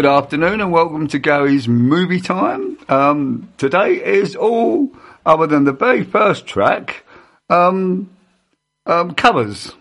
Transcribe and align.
Good 0.00 0.06
afternoon 0.06 0.62
and 0.62 0.72
welcome 0.72 1.08
to 1.08 1.18
Gary's 1.18 1.68
Movie 1.68 2.22
Time. 2.22 2.78
Um, 2.88 3.52
today 3.58 4.02
is 4.02 4.34
all 4.34 4.88
other 5.26 5.46
than 5.46 5.64
the 5.64 5.74
very 5.74 6.04
first 6.04 6.46
track, 6.46 7.04
um, 7.50 8.08
um, 8.86 9.12
covers 9.14 9.74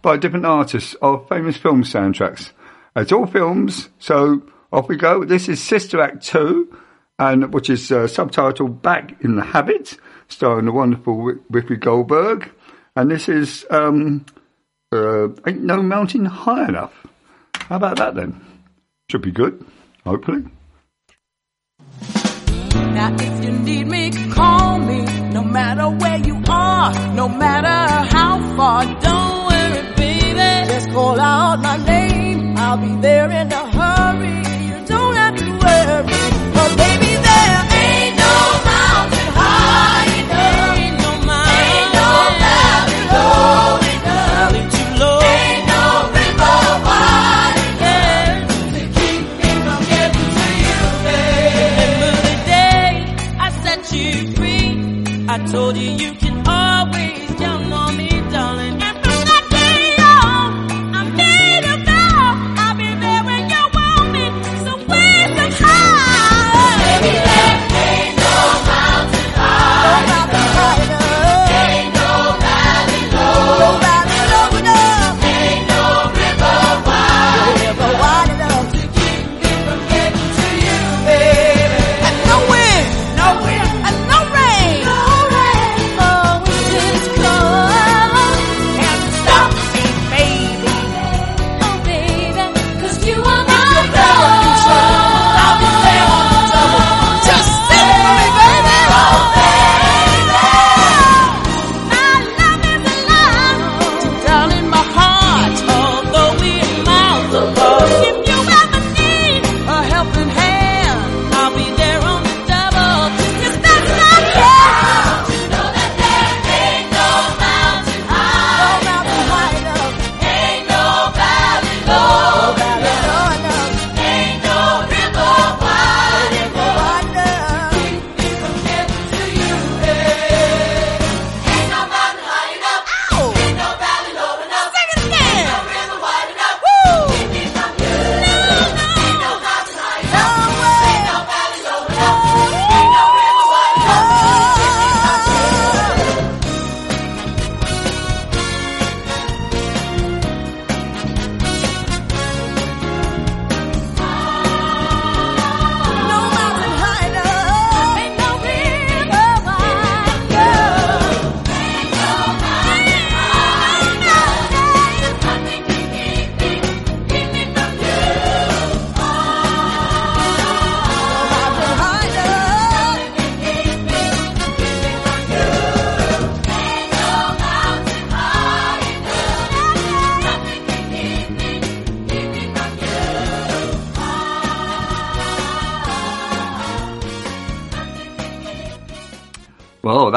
by 0.00 0.16
different 0.16 0.46
artists 0.46 0.94
of 1.02 1.28
famous 1.28 1.58
film 1.58 1.82
soundtracks. 1.82 2.52
It's 2.96 3.12
all 3.12 3.26
films, 3.26 3.90
so 3.98 4.40
off 4.72 4.88
we 4.88 4.96
go. 4.96 5.22
This 5.26 5.50
is 5.50 5.62
Sister 5.62 6.00
Act 6.00 6.24
2, 6.24 6.74
and 7.18 7.52
which 7.52 7.68
is 7.68 7.92
uh, 7.92 8.04
subtitled 8.04 8.80
Back 8.80 9.22
in 9.22 9.36
the 9.36 9.44
Habit, 9.44 9.98
starring 10.28 10.64
the 10.64 10.72
wonderful 10.72 11.34
Whoopi 11.52 11.78
Goldberg. 11.78 12.50
And 12.96 13.10
this 13.10 13.28
is 13.28 13.66
um, 13.68 14.24
uh, 14.92 15.28
Ain't 15.46 15.62
No 15.62 15.82
Mountain 15.82 16.24
High 16.24 16.70
Enough. 16.70 17.06
How 17.52 17.76
about 17.76 17.98
that 17.98 18.14
then? 18.14 18.47
Should 19.10 19.22
be 19.22 19.30
good, 19.30 19.64
hopefully. 20.04 20.44
Now 22.74 23.16
if 23.18 23.42
you 23.42 23.52
need 23.52 23.86
me, 23.86 24.10
call 24.34 24.78
me. 24.80 25.06
No 25.32 25.42
matter 25.42 25.88
where 25.88 26.18
you 26.18 26.42
are, 26.46 26.92
no 27.14 27.26
matter 27.26 28.04
how 28.14 28.38
far, 28.54 28.84
don't 29.00 29.46
worry, 29.48 29.94
baby. 29.96 30.68
Just 30.70 30.90
call 30.90 31.18
out 31.18 31.62
my 31.62 31.78
name. 31.86 32.54
I'll 32.58 32.76
be 32.76 33.00
there 33.00 33.30
in 33.30 33.50
a 33.50 33.67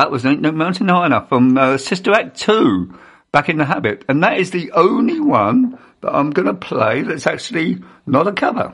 that 0.01 0.09
was 0.09 0.25
Ain't 0.25 0.41
No 0.41 0.51
Mountain 0.51 0.87
High 0.87 1.05
Enough 1.05 1.29
from 1.29 1.55
uh, 1.55 1.77
Sister 1.77 2.11
Act 2.11 2.35
2, 2.39 2.91
Back 3.31 3.49
in 3.49 3.57
the 3.57 3.65
Habit. 3.65 4.03
And 4.09 4.23
that 4.23 4.39
is 4.39 4.49
the 4.49 4.71
only 4.71 5.19
one 5.19 5.77
that 6.01 6.15
I'm 6.15 6.31
going 6.31 6.47
to 6.47 6.55
play 6.55 7.03
that's 7.03 7.27
actually 7.27 7.83
not 8.07 8.27
a 8.27 8.33
cover. 8.33 8.73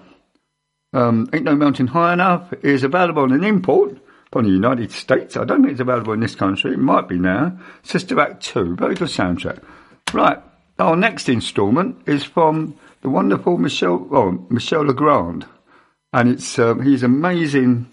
Um, 0.94 1.30
Ain't 1.34 1.44
No 1.44 1.58
Mountain 1.58 1.88
High 1.88 2.14
Enough 2.14 2.54
is 2.64 2.86
available 2.86 3.24
on 3.24 3.34
an 3.34 3.44
import 3.44 3.98
from 4.32 4.46
the 4.46 4.52
United 4.52 4.90
States. 4.94 5.36
I 5.36 5.44
don't 5.44 5.64
think 5.64 5.74
it's 5.74 5.82
available 5.82 6.14
in 6.14 6.22
this 6.22 6.34
country. 6.34 6.72
It 6.72 6.80
might 6.80 7.10
be 7.10 7.20
now. 7.20 7.60
Sister 7.84 8.18
Act 8.22 8.42
2, 8.44 8.78
very 8.78 8.96
good 8.96 9.10
soundtrack. 9.10 9.62
Right, 10.14 10.42
our 10.80 10.96
next 10.96 11.28
instalment 11.28 12.08
is 12.08 12.24
from 12.24 12.78
the 13.02 13.10
wonderful 13.10 13.58
Michel, 13.58 14.08
oh, 14.14 14.46
Michel 14.50 14.86
Legrand. 14.86 15.46
And 16.14 16.30
it's, 16.30 16.58
um, 16.58 16.84
he's 16.84 17.04
amazing 17.04 17.88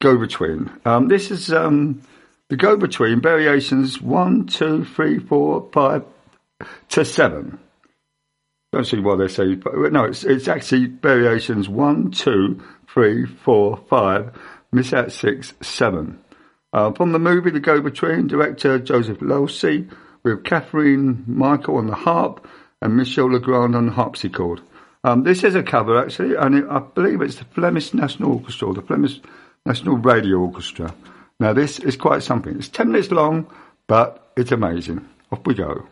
go-between. 0.00 0.70
Um, 0.84 1.08
this 1.08 1.32
is 1.32 1.52
um, 1.52 2.02
the 2.48 2.56
go-between 2.56 3.20
variations 3.20 4.00
one, 4.00 4.46
two, 4.46 4.84
three, 4.84 5.18
four, 5.18 5.68
five 5.72 6.04
to 6.90 7.04
seven. 7.04 7.58
Don't 8.72 8.84
see 8.84 9.00
why 9.00 9.16
they 9.16 9.28
say, 9.28 9.58
no, 9.64 10.04
it's 10.04 10.24
it's 10.24 10.48
actually 10.48 10.86
variations 10.86 11.68
one, 11.68 12.10
two, 12.10 12.62
three, 12.92 13.24
four, 13.24 13.78
five, 13.88 14.32
miss 14.72 14.92
out 14.92 15.12
six, 15.12 15.54
seven. 15.60 16.18
Uh, 16.72 16.92
from 16.92 17.12
the 17.12 17.18
movie 17.18 17.50
The 17.50 17.60
Go-Between, 17.60 18.26
director 18.26 18.78
Joseph 18.78 19.20
Losey, 19.20 19.90
with 20.22 20.44
Catherine 20.44 21.24
Michael 21.26 21.76
on 21.76 21.86
the 21.86 21.94
harp 21.94 22.46
and 22.82 22.96
Michel 22.96 23.32
Legrand 23.32 23.74
on 23.74 23.86
the 23.86 23.92
harpsichord. 23.92 24.60
Um, 25.04 25.22
this 25.22 25.44
is 25.44 25.54
a 25.54 25.62
cover 25.62 25.98
actually, 26.02 26.34
and 26.34 26.54
it, 26.54 26.64
I 26.68 26.80
believe 26.80 27.22
it's 27.22 27.36
the 27.36 27.44
Flemish 27.44 27.94
National 27.94 28.34
Orchestra, 28.34 28.68
or 28.68 28.74
the 28.74 28.82
Flemish 28.82 29.20
National 29.64 29.96
Radio 29.96 30.38
Orchestra. 30.38 30.94
Now 31.40 31.52
this 31.52 31.78
is 31.78 31.96
quite 31.96 32.24
something. 32.24 32.56
It's 32.56 32.68
ten 32.68 32.90
minutes 32.90 33.12
long, 33.12 33.46
but 33.86 34.32
it's 34.36 34.50
amazing. 34.50 35.08
Off 35.30 35.40
we 35.46 35.54
go. 35.54 35.86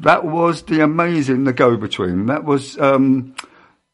That 0.00 0.24
was 0.24 0.62
the 0.62 0.82
amazing 0.82 1.44
The 1.44 1.52
Go 1.52 1.76
Between. 1.76 2.26
That 2.26 2.44
was 2.44 2.78
um, 2.78 3.34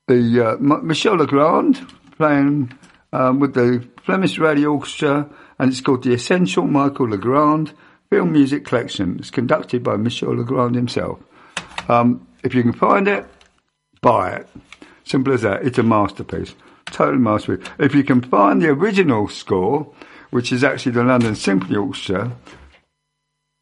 the 0.08 0.52
uh, 0.52 0.56
Michel 0.58 1.16
Legrand 1.16 1.86
playing 2.16 2.76
um, 3.12 3.38
with 3.40 3.54
the 3.54 3.86
Flemish 4.02 4.38
Radio 4.38 4.72
Orchestra, 4.72 5.28
and 5.58 5.70
it's 5.70 5.80
called 5.80 6.02
the 6.02 6.12
Essential 6.12 6.66
Michael 6.66 7.08
Legrand 7.08 7.72
Film 8.10 8.32
Music 8.32 8.64
Collection. 8.64 9.16
It's 9.18 9.30
conducted 9.30 9.82
by 9.82 9.96
Michel 9.96 10.36
Legrand 10.36 10.74
himself. 10.74 11.20
Um, 11.88 12.26
if 12.42 12.54
you 12.54 12.62
can 12.62 12.72
find 12.72 13.06
it, 13.06 13.24
buy 14.00 14.32
it. 14.32 14.48
Simple 15.04 15.32
as 15.32 15.42
that. 15.42 15.64
It's 15.64 15.78
a 15.78 15.82
masterpiece. 15.82 16.54
Total 16.86 17.18
masterpiece. 17.18 17.66
If 17.78 17.94
you 17.94 18.02
can 18.02 18.20
find 18.20 18.60
the 18.60 18.68
original 18.68 19.28
score, 19.28 19.92
which 20.30 20.52
is 20.52 20.64
actually 20.64 20.92
the 20.92 21.04
London 21.04 21.34
Symphony 21.36 21.76
Orchestra, 21.76 22.32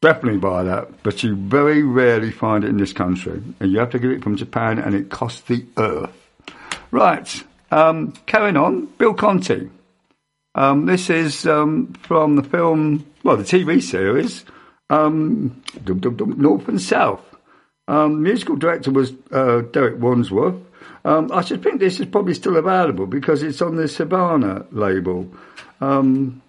definitely 0.01 0.39
buy 0.39 0.63
that. 0.63 1.03
But 1.03 1.23
you 1.23 1.35
very 1.35 1.83
rarely 1.83 2.31
find 2.31 2.63
it 2.63 2.69
in 2.69 2.77
this 2.77 2.93
country. 2.93 3.41
And 3.59 3.71
you 3.71 3.79
have 3.79 3.91
to 3.91 3.99
get 3.99 4.11
it 4.11 4.23
from 4.23 4.35
Japan 4.35 4.79
and 4.79 4.93
it 4.93 5.09
costs 5.09 5.41
the 5.41 5.65
earth. 5.77 6.13
Right. 6.91 7.43
Um, 7.71 8.13
carrying 8.25 8.57
on. 8.57 8.87
Bill 8.97 9.13
Conti. 9.13 9.69
Um, 10.53 10.85
this 10.85 11.09
is 11.09 11.45
um, 11.45 11.93
from 11.93 12.35
the 12.35 12.43
film, 12.43 13.05
well, 13.23 13.37
the 13.37 13.43
TV 13.43 13.81
series, 13.81 14.43
um, 14.89 15.63
North 15.85 16.67
and 16.67 16.81
South. 16.81 17.23
Um, 17.87 18.21
musical 18.21 18.57
director 18.57 18.91
was 18.91 19.13
uh, 19.31 19.61
Derek 19.71 20.01
Wadsworth. 20.01 20.61
Um, 21.05 21.31
I 21.31 21.41
should 21.41 21.63
think 21.63 21.79
this 21.79 21.99
is 21.99 22.05
probably 22.05 22.33
still 22.33 22.57
available 22.57 23.07
because 23.07 23.43
it's 23.43 23.61
on 23.61 23.75
the 23.75 23.87
Savannah 23.87 24.65
label. 24.71 25.31
Um, 25.79 26.41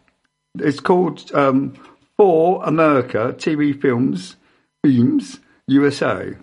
it's 0.58 0.80
called 0.80 1.30
um, 1.32 1.74
For 2.22 2.62
America 2.62 3.34
TV 3.36 3.74
Films 3.82 4.36
Themes 4.84 5.40
USA. 5.66 6.36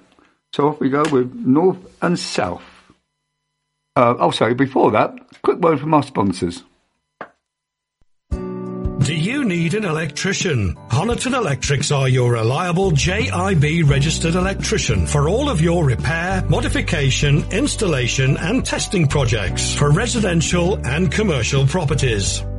So 0.53 0.67
off 0.67 0.81
we 0.81 0.89
go 0.89 1.03
with 1.09 1.33
North 1.33 1.77
and 2.01 2.19
South. 2.19 2.61
Uh, 3.95 4.13
oh, 4.19 4.31
sorry, 4.31 4.55
before 4.55 4.91
that, 4.91 5.17
quick 5.41 5.59
word 5.59 5.79
from 5.79 5.93
our 5.93 6.03
sponsors. 6.03 6.63
Do 8.29 9.15
you 9.15 9.45
need 9.45 9.73
an 9.73 9.85
electrician? 9.85 10.75
Honiton 10.89 11.33
Electrics 11.33 11.93
are 11.93 12.09
your 12.09 12.33
reliable 12.33 12.91
JIB 12.91 13.89
registered 13.89 14.35
electrician 14.35 15.07
for 15.07 15.29
all 15.29 15.49
of 15.49 15.61
your 15.61 15.85
repair, 15.85 16.43
modification, 16.49 17.45
installation 17.51 18.35
and 18.35 18.65
testing 18.65 19.07
projects 19.07 19.73
for 19.73 19.91
residential 19.91 20.77
and 20.85 21.09
commercial 21.09 21.65
properties. 21.65 22.43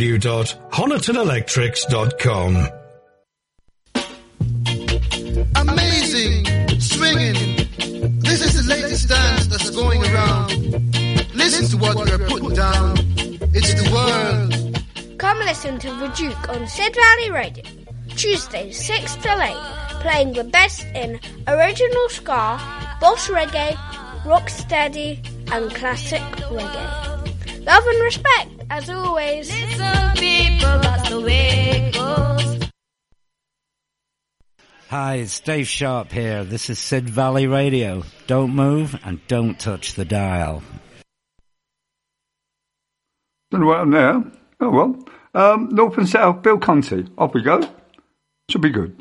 www.honitonelectrics.com. 0.00 2.68
Amazing, 5.56 6.46
swinging. 6.80 7.56
This 8.20 8.42
is 8.42 8.54
the 8.56 8.62
latest 8.66 9.10
dance 9.10 9.46
that's 9.48 9.68
going 9.70 10.02
around. 10.04 10.48
Listen 11.34 11.66
to 11.68 11.76
what 11.76 12.06
they're 12.06 12.18
putting 12.18 12.54
down. 12.54 12.96
It's 13.52 13.74
the 13.74 13.90
world. 13.92 14.54
Come 15.18 15.38
listen 15.40 15.78
to 15.80 15.88
The 15.88 16.08
Duke 16.16 16.48
on 16.48 16.66
Sid 16.66 16.96
Valley 16.96 17.30
Radio. 17.30 17.64
Tuesdays 18.16 18.82
6 18.86 19.16
till 19.16 19.38
8, 19.38 19.54
playing 20.00 20.32
the 20.32 20.44
best 20.44 20.82
in 20.94 21.20
original 21.46 22.08
ska, 22.08 22.58
boss 23.00 23.28
reggae, 23.28 23.76
rocksteady, 24.24 25.20
and 25.52 25.70
classic 25.74 26.22
reggae. 26.48 27.19
Love 27.66 27.86
and 27.86 28.02
respect, 28.02 28.50
as 28.70 28.88
always. 28.88 29.50
Listen, 29.50 30.10
people, 30.16 30.78
that's 30.80 31.10
the 31.10 31.20
way 31.20 31.92
it 31.92 31.94
goes. 31.94 32.70
Hi, 34.88 35.16
it's 35.16 35.38
Dave 35.40 35.68
Sharp 35.68 36.10
here. 36.10 36.42
This 36.42 36.70
is 36.70 36.78
Sid 36.78 37.08
Valley 37.10 37.46
Radio. 37.46 38.02
Don't 38.26 38.54
move 38.54 38.98
and 39.04 39.20
don't 39.28 39.58
touch 39.60 39.94
the 39.94 40.06
dial. 40.06 40.62
Don't 43.50 43.60
know 43.60 43.66
what 43.66 43.80
I'm 43.80 43.90
there. 43.90 44.24
Oh 44.60 44.70
well. 44.70 45.04
Um, 45.34 45.68
North 45.70 45.98
and 45.98 46.08
South, 46.08 46.42
Bill 46.42 46.58
Conti. 46.58 47.06
Off 47.18 47.34
we 47.34 47.42
go. 47.42 47.60
Should 48.48 48.62
be 48.62 48.70
good. 48.70 48.96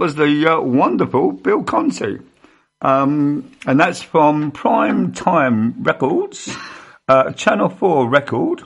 Was 0.00 0.14
the 0.14 0.50
uh, 0.50 0.60
wonderful 0.62 1.32
Bill 1.32 1.62
Conti. 1.62 2.20
Um, 2.80 3.54
and 3.66 3.78
that's 3.78 4.00
from 4.00 4.50
Prime 4.50 5.12
Time 5.12 5.82
Records, 5.82 6.56
uh, 7.06 7.32
Channel 7.32 7.68
4 7.68 8.08
record 8.08 8.62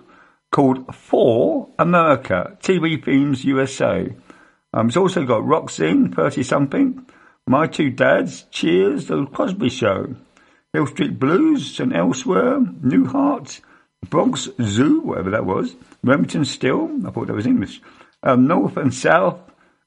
called 0.53 0.95
For 0.95 1.71
America, 1.77 2.57
TV 2.63 3.05
Themes 3.05 3.45
USA. 3.45 4.15
Um, 4.73 4.87
it's 4.87 4.97
also 4.97 5.25
got 5.25 5.71
Scene, 5.73 6.13
30 6.13 6.45
something, 6.45 7.05
My 7.49 7.67
Two 7.67 7.91
Dads, 7.91 8.45
Cheers, 8.53 9.09
The 9.09 9.27
Cosby 9.27 9.71
Show, 9.71 10.15
Hill 10.73 10.87
Street 10.87 11.19
Blues 11.19 11.81
and 11.81 11.93
Elsewhere, 11.93 12.61
Newhart, 12.61 13.61
Bronx 14.09 14.49
Zoo, 14.63 15.01
whatever 15.01 15.31
that 15.31 15.47
was, 15.47 15.75
Remington 16.05 16.45
Steele, 16.45 16.89
I 17.05 17.11
thought 17.11 17.27
that 17.27 17.35
was 17.35 17.49
English, 17.49 17.83
um, 18.23 18.47
North 18.47 18.77
and 18.77 18.95
South, 18.95 19.41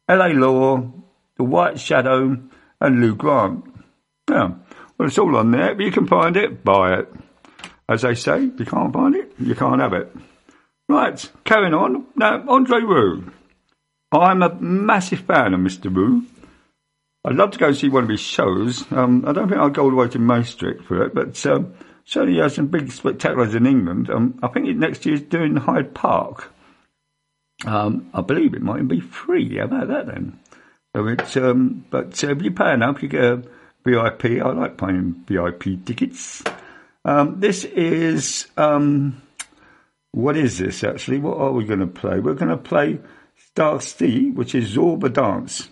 LA 0.10 0.28
Law, 0.34 0.92
The 1.38 1.44
White 1.44 1.80
Shadow, 1.80 2.38
and 2.82 3.02
Lou 3.02 3.16
Grant. 3.16 3.64
Yeah, 4.30 4.52
well, 4.98 5.08
it's 5.08 5.18
all 5.18 5.36
on 5.36 5.52
there. 5.52 5.72
If 5.72 5.80
you 5.80 5.92
can 5.92 6.08
find 6.08 6.36
it, 6.36 6.64
buy 6.64 7.00
it. 7.00 7.14
As 7.90 8.02
they 8.02 8.16
say, 8.16 8.46
if 8.46 8.60
you 8.60 8.66
can't 8.66 8.94
find 8.94 9.16
it, 9.16 9.34
you 9.40 9.56
can't 9.56 9.80
have 9.80 9.94
it. 9.94 10.14
Right, 10.90 11.32
carrying 11.44 11.74
on. 11.74 12.06
Now, 12.16 12.44
Andre 12.48 12.80
Rieu. 12.82 13.32
I'm 14.12 14.42
a 14.42 14.56
massive 14.56 15.20
fan 15.20 15.54
of 15.54 15.60
Mr. 15.60 15.94
Rieu. 15.94 16.24
I'd 17.26 17.36
love 17.36 17.52
to 17.52 17.60
go 17.60 17.68
and 17.68 17.78
see 17.78 17.90
one 17.90 18.04
of 18.04 18.10
his 18.10 18.22
shows. 18.22 18.90
Um, 18.92 19.26
I 19.28 19.34
don't 19.34 19.50
think 19.50 19.60
I'll 19.60 19.70
go 19.70 19.84
all 19.84 19.90
the 19.90 19.96
way 19.98 20.08
to 20.08 20.20
Maastricht 20.20 20.86
for 20.86 21.04
it, 21.04 21.14
but 21.14 21.46
um, 21.46 21.74
certainly 22.06 22.36
he 22.36 22.40
has 22.40 22.56
some 22.56 22.68
big 22.68 22.88
spectaculars 22.88 23.54
in 23.54 23.66
England. 23.66 24.10
Um, 24.10 24.40
I 24.42 24.48
think 24.48 24.66
next 24.78 25.06
year 25.06 25.18
he's 25.18 25.28
doing 25.28 25.58
Hyde 25.58 25.94
Park. 25.94 26.54
Um, 27.66 28.10
I 28.14 28.22
believe 28.22 28.54
it 28.54 28.62
might 28.62 28.88
be 28.88 29.02
free. 29.02 29.58
How 29.58 29.66
about 29.66 29.90
that 29.90 30.08
then? 30.08 30.40
It's, 31.06 31.38
um, 31.38 31.86
but 31.90 32.24
uh, 32.24 32.30
if 32.30 32.42
you 32.42 32.52
pay 32.52 32.74
enough, 32.74 33.04
you 33.04 33.10
get 33.10 33.24
a 33.24 33.44
VIP. 33.86 34.42
I 34.42 34.52
like 34.52 34.78
paying 34.78 35.24
VIP 35.28 35.86
tickets. 35.86 36.44
Um, 37.06 37.40
this 37.40 37.64
is 37.64 38.48
um, 38.58 39.22
what 40.12 40.36
is 40.36 40.58
this 40.58 40.84
actually? 40.84 41.20
What 41.20 41.38
are 41.38 41.52
we 41.52 41.66
going 41.66 41.80
to 41.80 41.88
play? 41.88 42.20
We're 42.20 42.34
going 42.34 42.50
to 42.50 42.58
play 42.58 43.00
Star 43.36 43.80
Steve, 43.82 44.36
which 44.36 44.56
is 44.56 44.76
Zorba 44.76 45.12
Dance. 45.12 45.70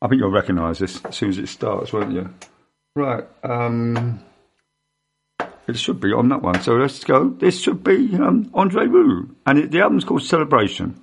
I 0.00 0.08
think 0.08 0.20
you'll 0.20 0.30
recognise 0.30 0.78
this 0.78 1.04
as 1.04 1.16
soon 1.16 1.30
as 1.30 1.38
it 1.38 1.48
starts, 1.48 1.92
won't 1.92 2.12
you? 2.12 2.32
Right. 2.94 3.24
Um, 3.42 4.20
it 5.66 5.78
should 5.78 6.00
be 6.00 6.12
on 6.12 6.28
that 6.28 6.42
one. 6.42 6.60
So 6.62 6.74
let's 6.74 7.02
go. 7.04 7.30
This 7.30 7.60
should 7.60 7.82
be 7.82 8.14
um, 8.14 8.50
Andre 8.54 8.86
Rieu, 8.86 9.34
and 9.46 9.58
it, 9.58 9.70
the 9.70 9.80
album's 9.80 10.04
called 10.04 10.22
Celebration. 10.22 11.02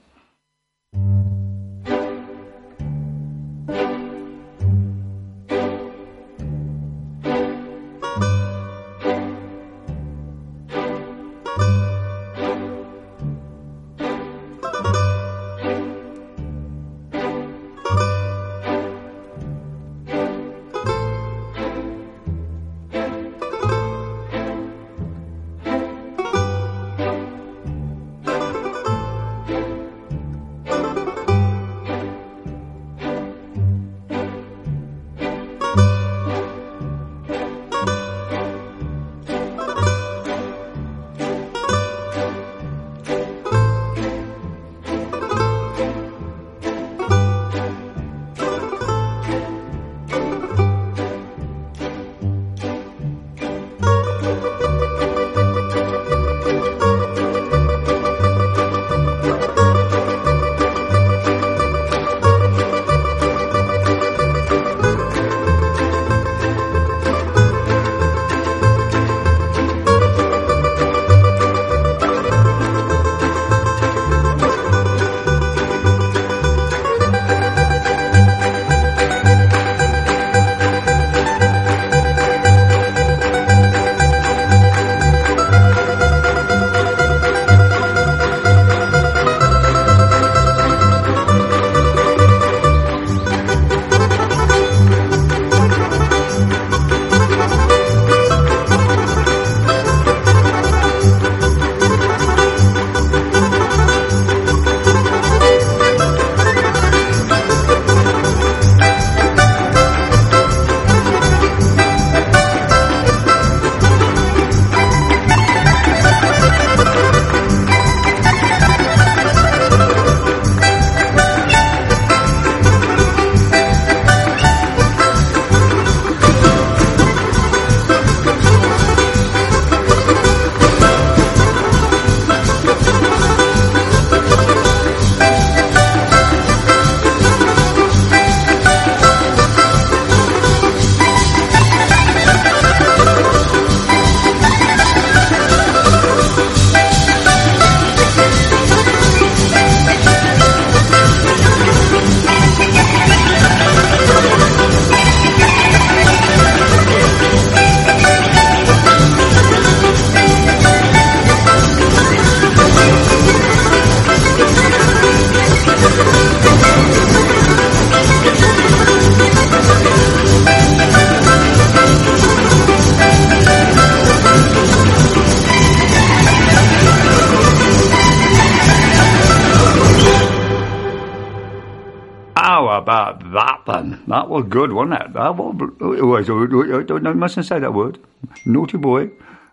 That 182.86 183.62
then? 183.65 184.04
That 184.08 184.30
was 184.30 184.45
good, 184.50 184.71
wasn't 184.71 185.02
it? 185.02 185.13
That 185.13 185.36
was, 185.36 185.56
wait, 185.80 187.04
no, 187.04 187.13
mustn't 187.13 187.45
say 187.45 187.60
that 187.60 187.74
word. 187.74 188.00
Naughty 188.45 188.78
boy. 188.78 189.12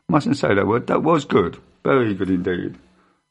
Mustn't 0.09 0.37
say 0.37 0.55
that 0.55 0.67
word. 0.67 0.87
That 0.89 1.03
was 1.03 1.25
good. 1.25 1.59
Very 1.85 2.15
good 2.15 2.31
indeed. 2.31 2.77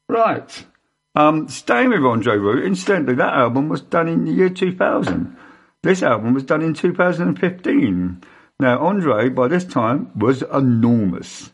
Right. 0.08 0.66
Um, 1.14 1.48
staying 1.48 1.90
with 1.90 2.04
Andre 2.04 2.36
Rieu, 2.36 2.64
incidentally, 2.64 3.16
that 3.16 3.34
album 3.34 3.68
was 3.68 3.82
done 3.82 4.08
in 4.08 4.24
the 4.24 4.32
year 4.32 4.48
2000. 4.48 5.36
This 5.82 6.02
album 6.02 6.34
was 6.34 6.44
done 6.44 6.62
in 6.62 6.74
2015. 6.74 8.22
Now, 8.60 8.78
Andre, 8.78 9.28
by 9.28 9.48
this 9.48 9.64
time, 9.64 10.10
was 10.16 10.42
enormous. 10.42 11.50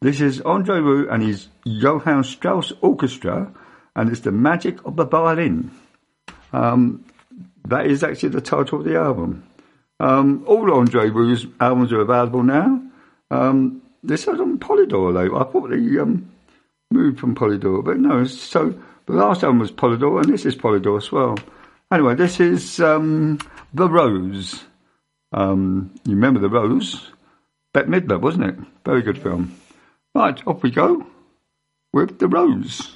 This 0.00 0.20
is 0.20 0.40
Andre 0.40 0.80
Rieu 0.80 1.08
and 1.10 1.22
his 1.22 1.48
Johann 1.64 2.24
Strauss 2.24 2.72
Orchestra, 2.80 3.52
and 3.94 4.10
it's 4.10 4.20
the 4.20 4.32
magic 4.32 4.84
of 4.86 4.96
the 4.96 5.04
violin. 5.04 5.70
Um, 6.52 7.04
that 7.66 7.86
is 7.86 8.02
actually 8.02 8.30
the 8.30 8.40
title 8.40 8.80
of 8.80 8.84
the 8.84 8.96
album. 8.96 9.44
Um, 10.00 10.44
all 10.46 10.72
Andre 10.72 11.08
Rieu's 11.10 11.46
albums 11.60 11.92
are 11.92 12.00
available 12.00 12.42
now. 12.42 12.82
Um, 13.30 13.82
this 14.02 14.22
is 14.22 14.40
on 14.40 14.58
Polydor 14.58 15.12
though. 15.12 15.38
I 15.38 15.44
thought 15.44 15.70
they 15.70 15.98
um, 15.98 16.30
moved 16.90 17.20
from 17.20 17.34
Polydor, 17.34 17.84
but 17.84 17.98
no. 17.98 18.24
So 18.24 18.74
the 19.06 19.12
last 19.12 19.42
album 19.42 19.60
was 19.60 19.70
Polydor, 19.70 20.22
and 20.22 20.32
this 20.32 20.44
is 20.44 20.56
Polydor 20.56 20.98
as 20.98 21.12
well. 21.12 21.38
Anyway, 21.92 22.14
this 22.14 22.40
is 22.40 22.80
um, 22.80 23.38
The 23.74 23.88
Rose. 23.88 24.64
Um, 25.32 25.92
you 26.04 26.14
remember 26.14 26.40
The 26.40 26.48
Rose? 26.48 27.10
Bette 27.72 27.88
Midler, 27.88 28.20
wasn't 28.20 28.44
it? 28.44 28.56
Very 28.84 29.02
good 29.02 29.22
film. 29.22 29.54
Right, 30.14 30.46
off 30.46 30.62
we 30.62 30.70
go 30.70 31.06
with 31.92 32.18
The 32.18 32.28
Rose. 32.28 32.92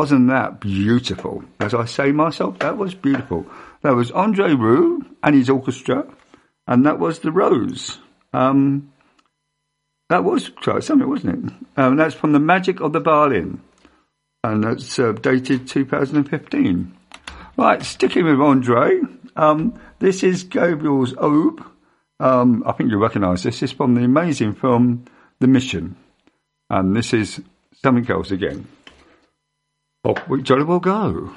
Wasn't 0.00 0.28
that 0.28 0.60
beautiful? 0.60 1.44
As 1.60 1.74
I 1.74 1.84
say 1.84 2.10
myself, 2.10 2.58
that 2.60 2.78
was 2.78 2.94
beautiful. 2.94 3.44
That 3.82 3.94
was 3.94 4.10
Andre 4.10 4.54
Rieu 4.54 5.04
and 5.22 5.34
his 5.34 5.50
orchestra, 5.50 6.06
and 6.66 6.86
that 6.86 6.98
was 6.98 7.18
The 7.18 7.30
Rose. 7.30 7.98
Um, 8.32 8.94
that 10.08 10.24
was 10.24 10.48
quite 10.48 10.84
something, 10.84 11.06
wasn't 11.06 11.52
it? 11.52 11.54
Um, 11.76 11.96
that's 11.96 12.14
from 12.14 12.32
The 12.32 12.40
Magic 12.40 12.80
of 12.80 12.94
the 12.94 13.00
Violin, 13.00 13.60
and 14.42 14.64
that's 14.64 14.98
uh, 14.98 15.12
dated 15.12 15.68
2015. 15.68 16.96
Right, 17.58 17.82
sticking 17.82 18.24
with 18.24 18.40
Andre, 18.40 19.02
um, 19.36 19.78
this 19.98 20.22
is 20.22 20.44
Gabriel's 20.44 21.12
Oboe. 21.18 21.62
Um, 22.18 22.62
I 22.64 22.72
think 22.72 22.90
you'll 22.90 23.02
recognise 23.02 23.42
this. 23.42 23.62
It's 23.62 23.72
from 23.72 23.96
the 23.96 24.04
amazing 24.04 24.54
film 24.54 25.04
The 25.40 25.46
Mission, 25.46 25.96
and 26.70 26.96
this 26.96 27.12
is 27.12 27.42
something 27.82 28.10
else 28.10 28.30
again. 28.30 28.66
Off 30.02 30.26
we 30.30 30.40
jolly 30.42 30.64
well 30.64 30.80
go. 30.80 31.30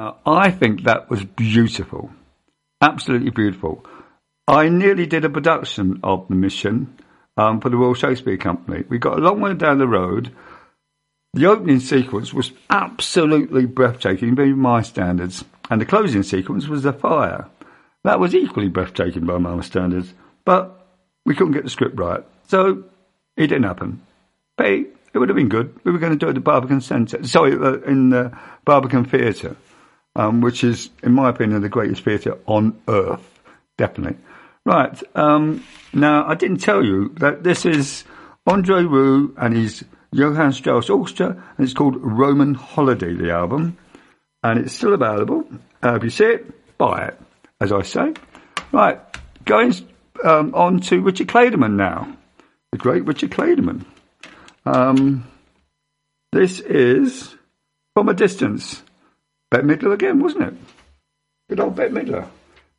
Now, 0.00 0.16
I 0.24 0.50
think 0.50 0.84
that 0.84 1.10
was 1.10 1.24
beautiful. 1.24 2.08
Absolutely 2.80 3.28
beautiful. 3.28 3.84
I 4.48 4.70
nearly 4.70 5.04
did 5.04 5.26
a 5.26 5.28
production 5.28 6.00
of 6.02 6.26
The 6.26 6.36
Mission 6.36 6.96
um, 7.36 7.60
for 7.60 7.68
the 7.68 7.76
Royal 7.76 7.92
Shakespeare 7.92 8.38
Company. 8.38 8.82
We 8.88 8.96
got 8.96 9.18
a 9.18 9.20
long 9.20 9.42
way 9.42 9.52
down 9.52 9.76
the 9.76 9.86
road. 9.86 10.34
The 11.34 11.44
opening 11.44 11.80
sequence 11.80 12.32
was 12.32 12.50
absolutely 12.70 13.66
breathtaking 13.66 14.36
by 14.36 14.46
my 14.46 14.80
standards, 14.80 15.44
and 15.68 15.82
the 15.82 15.84
closing 15.84 16.22
sequence 16.22 16.66
was 16.66 16.82
the 16.82 16.94
fire. 16.94 17.46
That 18.04 18.20
was 18.20 18.34
equally 18.34 18.68
breathtaking 18.68 19.26
by 19.26 19.36
my 19.36 19.60
standards, 19.60 20.14
but 20.46 20.80
we 21.26 21.34
couldn't 21.34 21.52
get 21.52 21.64
the 21.64 21.68
script 21.68 21.98
right, 21.98 22.24
so 22.48 22.84
it 23.36 23.48
didn't 23.48 23.64
happen. 23.64 24.00
But 24.56 24.66
it 24.68 25.18
would 25.18 25.28
have 25.28 25.36
been 25.36 25.50
good. 25.50 25.78
We 25.84 25.92
were 25.92 25.98
going 25.98 26.14
to 26.14 26.18
do 26.18 26.28
it 26.28 26.30
at 26.30 26.36
the 26.36 26.40
Barbican 26.40 26.80
Centre, 26.80 27.22
sorry, 27.24 27.52
uh, 27.52 27.80
in 27.82 28.08
the 28.08 28.32
Barbican 28.64 29.04
Theatre, 29.04 29.56
um, 30.20 30.42
which 30.42 30.62
is, 30.62 30.90
in 31.02 31.12
my 31.12 31.30
opinion, 31.30 31.62
the 31.62 31.70
greatest 31.70 32.04
theatre 32.04 32.36
on 32.44 32.78
earth, 32.88 33.40
definitely. 33.78 34.18
Right, 34.66 35.02
um, 35.14 35.64
now 35.94 36.26
I 36.28 36.34
didn't 36.34 36.58
tell 36.58 36.84
you 36.84 37.08
that 37.20 37.42
this 37.42 37.64
is 37.64 38.04
Andre 38.46 38.82
Rieu 38.82 39.34
and 39.38 39.56
his 39.56 39.82
Johann 40.12 40.52
Strauss 40.52 40.90
Orchestra, 40.90 41.28
and 41.28 41.64
it's 41.64 41.72
called 41.72 41.96
Roman 41.96 42.52
Holiday, 42.52 43.14
the 43.14 43.30
album, 43.30 43.78
and 44.42 44.58
it's 44.58 44.74
still 44.74 44.92
available. 44.92 45.46
Uh, 45.82 45.94
if 45.94 46.04
you 46.04 46.10
see 46.10 46.24
it, 46.24 46.76
buy 46.76 47.06
it, 47.06 47.18
as 47.58 47.72
I 47.72 47.80
say. 47.80 48.12
Right, 48.72 49.00
going 49.46 49.72
um, 50.22 50.54
on 50.54 50.80
to 50.80 51.00
Richard 51.00 51.28
Clayderman 51.28 51.76
now, 51.76 52.14
the 52.72 52.78
great 52.78 53.06
Richard 53.06 53.30
Clayderman. 53.30 53.86
Um, 54.66 55.26
this 56.30 56.60
is 56.60 57.34
From 57.94 58.10
a 58.10 58.14
Distance. 58.14 58.82
Bette 59.50 59.64
Midler 59.64 59.92
again, 59.92 60.20
wasn't 60.20 60.44
it? 60.44 60.54
Good 61.48 61.60
old 61.60 61.74
Bette 61.74 61.92
Midler. 61.92 62.28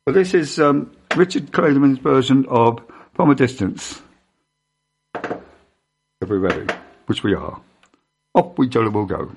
But 0.06 0.14
this 0.14 0.32
is 0.32 0.58
um, 0.58 0.90
Richard 1.14 1.52
Clayderman's 1.52 1.98
version 1.98 2.46
of 2.48 2.80
From 3.14 3.30
a 3.30 3.34
Distance. 3.34 4.00
If 5.14 6.28
we're 6.28 6.38
ready, 6.38 6.66
which 7.06 7.22
we 7.22 7.34
are. 7.34 7.60
Off 8.34 8.56
we 8.56 8.68
jolly 8.68 8.88
will 8.88 9.04
go. 9.04 9.30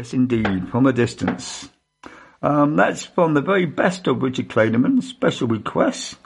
Yes, 0.00 0.14
indeed, 0.14 0.70
from 0.70 0.86
a 0.86 0.94
distance. 0.94 1.68
Um, 2.40 2.76
that's 2.76 3.04
from 3.04 3.34
the 3.34 3.42
very 3.42 3.66
best 3.66 4.06
of 4.06 4.22
Richard 4.22 4.48
Clayderman, 4.48 5.02
special 5.02 5.46
requests. 5.46 6.16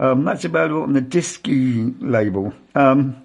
Um, 0.00 0.24
that's 0.24 0.44
available 0.44 0.82
on 0.82 0.92
the 0.92 1.02
Disky 1.02 1.94
label. 2.00 2.52
Um, 2.74 3.24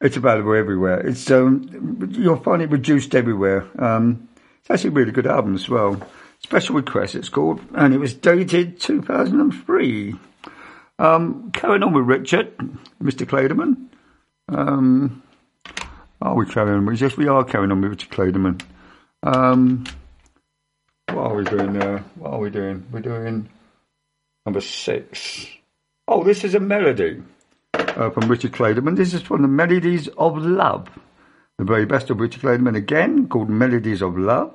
it's 0.00 0.16
available 0.16 0.52
everywhere. 0.56 0.98
It's 0.98 1.30
um, 1.30 2.10
you'll 2.10 2.42
find 2.42 2.60
it 2.60 2.70
reduced 2.70 3.14
everywhere. 3.14 3.68
Um, 3.78 4.28
it's 4.62 4.70
actually 4.72 4.90
a 4.90 4.94
really 4.94 5.12
good 5.12 5.28
album 5.28 5.54
as 5.54 5.68
well. 5.68 6.02
Special 6.40 6.74
request, 6.74 7.14
it's 7.14 7.28
called, 7.28 7.60
and 7.72 7.94
it 7.94 7.98
was 7.98 8.14
dated 8.14 8.80
2003. 8.80 10.16
Um, 10.98 11.52
carrying 11.52 11.84
on 11.84 11.92
with 11.92 12.06
Richard, 12.06 12.58
Mr. 13.00 13.24
Clayderman. 13.26 13.90
Um, 14.48 15.22
are 16.22 16.34
we 16.34 16.46
carrying 16.46 16.86
on? 16.86 16.96
Yes, 16.96 17.16
we 17.16 17.28
are 17.28 17.44
carrying 17.44 17.72
on 17.72 17.80
with 17.80 17.90
Richard 17.90 18.10
Clayderman. 18.10 18.62
Um, 19.22 19.84
what 21.08 21.30
are 21.30 21.34
we 21.34 21.44
doing 21.44 21.72
there? 21.72 21.98
What 22.16 22.32
are 22.32 22.38
we 22.38 22.50
doing? 22.50 22.86
We're 22.90 23.00
doing 23.00 23.48
number 24.44 24.60
six. 24.60 25.46
Oh, 26.08 26.24
this 26.24 26.44
is 26.44 26.54
a 26.54 26.60
melody 26.60 27.22
uh, 27.74 28.10
from 28.10 28.28
Richard 28.28 28.52
Clayderman. 28.52 28.96
This 28.96 29.14
is 29.14 29.22
from 29.22 29.42
the 29.42 29.48
Melodies 29.48 30.08
of 30.16 30.38
Love, 30.38 30.88
the 31.58 31.64
very 31.64 31.84
best 31.84 32.10
of 32.10 32.20
Richard 32.20 32.42
Clayderman 32.42 32.76
again, 32.76 33.28
called 33.28 33.50
Melodies 33.50 34.02
of 34.02 34.16
Love. 34.16 34.54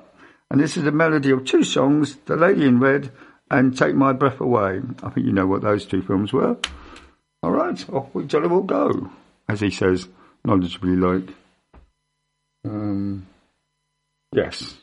And 0.50 0.60
this 0.60 0.76
is 0.76 0.84
a 0.84 0.92
melody 0.92 1.30
of 1.30 1.44
two 1.44 1.64
songs, 1.64 2.16
The 2.26 2.36
Lady 2.36 2.66
in 2.66 2.80
Red 2.80 3.10
and 3.50 3.76
Take 3.76 3.94
My 3.94 4.12
Breath 4.12 4.40
Away. 4.40 4.80
I 5.02 5.10
think 5.10 5.26
you 5.26 5.32
know 5.32 5.46
what 5.46 5.62
those 5.62 5.86
two 5.86 6.02
films 6.02 6.32
were. 6.32 6.56
All 7.42 7.50
right, 7.50 7.88
off 7.90 8.14
we 8.14 8.24
jolly 8.24 8.48
well 8.48 8.62
go, 8.62 9.10
as 9.48 9.60
he 9.60 9.70
says, 9.70 10.08
knowledgeably 10.46 10.98
like. 10.98 11.34
Um, 12.64 13.26
yes. 14.32 14.76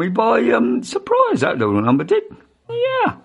Me 0.00 0.08
by 0.08 0.50
um, 0.50 0.82
surprise, 0.82 1.40
that 1.40 1.58
little 1.58 1.80
number 1.80 2.04
did. 2.04 2.24
Yeah. 2.68 3.16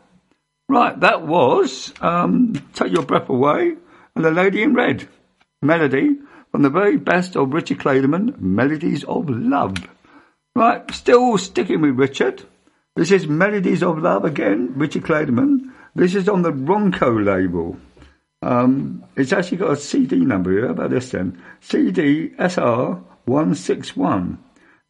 Right, 0.68 1.00
that 1.00 1.22
was 1.24 1.94
um, 2.02 2.54
Take 2.74 2.92
Your 2.92 3.04
Breath 3.04 3.30
Away 3.30 3.76
and 4.16 4.26
The 4.26 4.32
Lady 4.32 4.62
in 4.62 4.74
Red. 4.74 5.08
Melody 5.62 6.18
from 6.52 6.62
the 6.62 6.70
very 6.70 6.98
best 6.98 7.36
of 7.36 7.54
Richard 7.54 7.80
Clayderman, 7.80 8.40
Melodies 8.40 9.04
of 9.04 9.30
Love. 9.30 9.76
Right, 10.56 10.90
still 10.92 11.38
sticking 11.38 11.82
with 11.82 12.00
Richard. 12.00 12.44
This 12.96 13.12
is 13.12 13.28
Melodies 13.28 13.84
of 13.84 14.00
Love 14.00 14.26
again, 14.26 14.74
Richard 14.76 15.04
Clayderman. 15.04 15.72
This 15.96 16.16
is 16.16 16.30
on 16.30 16.44
the 16.44 16.52
Ronco 16.52 17.24
label. 17.24 17.78
Um, 18.42 19.04
it's 19.16 19.34
actually 19.34 19.58
got 19.58 19.72
a 19.72 19.76
CD 19.78 20.18
number 20.18 20.52
here. 20.52 20.68
About 20.68 20.92
this 20.92 21.10
then? 21.10 21.42
CD 21.62 22.32
SR 22.38 23.02
161. 23.26 24.38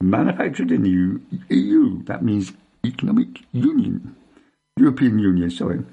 Manufactured 0.01 0.71
in 0.71 0.83
the 0.83 1.55
EU. 1.55 2.03
That 2.03 2.23
means 2.23 2.53
Economic 2.85 3.27
Union. 3.51 4.15
European 4.77 5.19
Union, 5.19 5.49
sorry. 5.49 5.83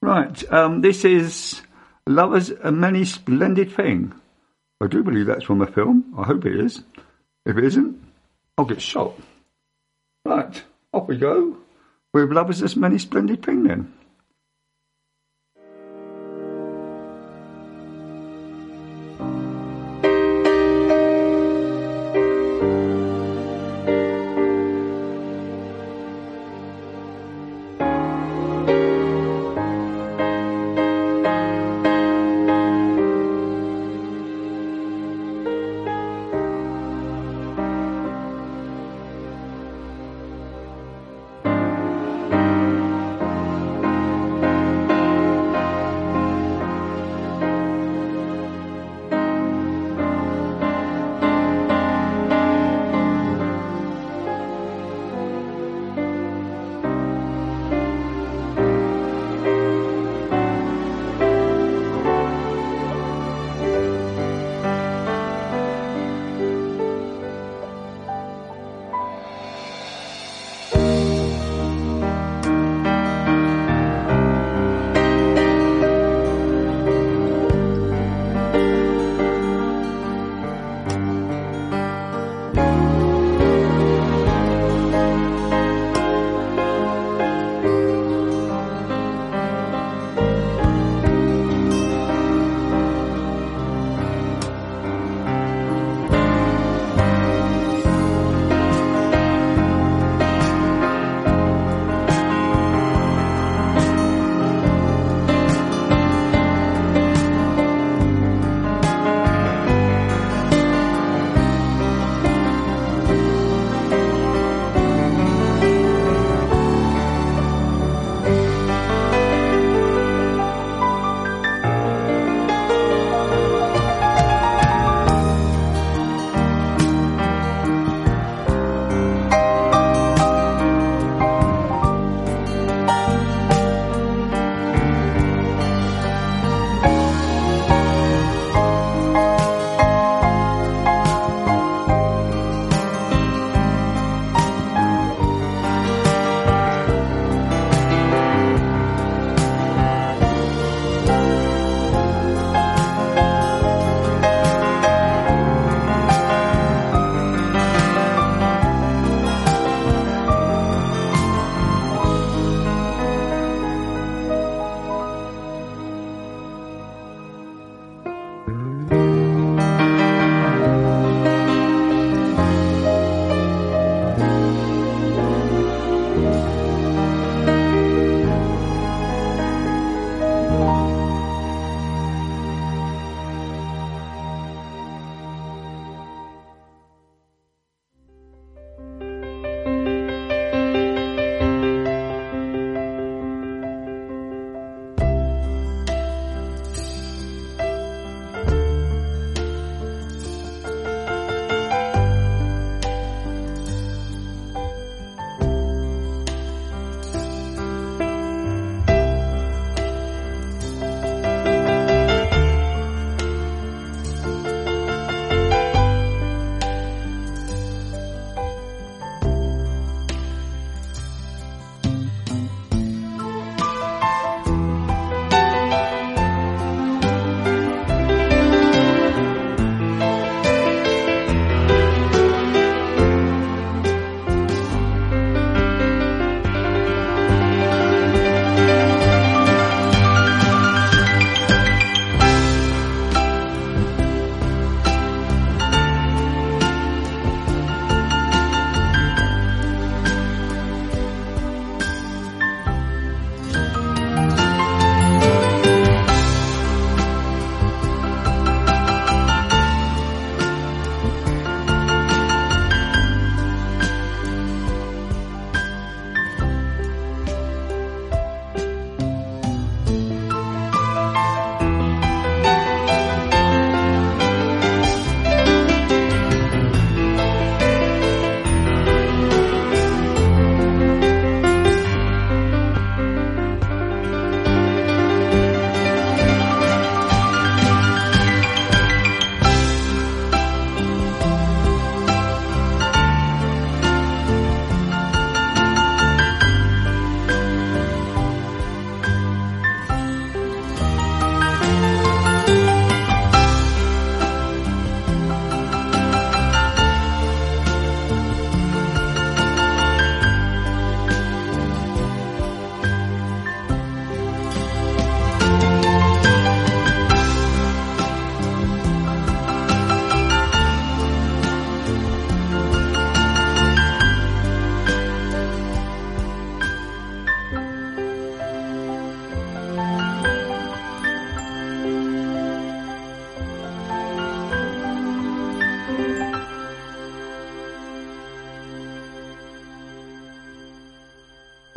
Right, 0.00 0.52
um, 0.52 0.80
this 0.80 1.04
is 1.04 1.62
Lovers 2.06 2.50
a 2.50 2.72
Many 2.72 3.04
Splendid 3.04 3.72
Thing. 3.72 4.12
I 4.80 4.86
do 4.86 5.02
believe 5.02 5.26
that's 5.26 5.44
from 5.44 5.62
a 5.62 5.66
film. 5.66 6.14
I 6.16 6.24
hope 6.24 6.46
it 6.46 6.58
is. 6.58 6.82
If 7.46 7.56
it 7.56 7.64
isn't, 7.64 8.00
I'll 8.56 8.64
get 8.64 8.80
shot. 8.80 9.14
Right, 10.24 10.62
off 10.92 11.08
we 11.08 11.16
go 11.16 11.56
with 12.14 12.32
Lovers 12.32 12.62
a 12.62 12.78
Many 12.78 12.98
Splendid 12.98 13.44
Thing 13.44 13.64
then. 13.64 13.92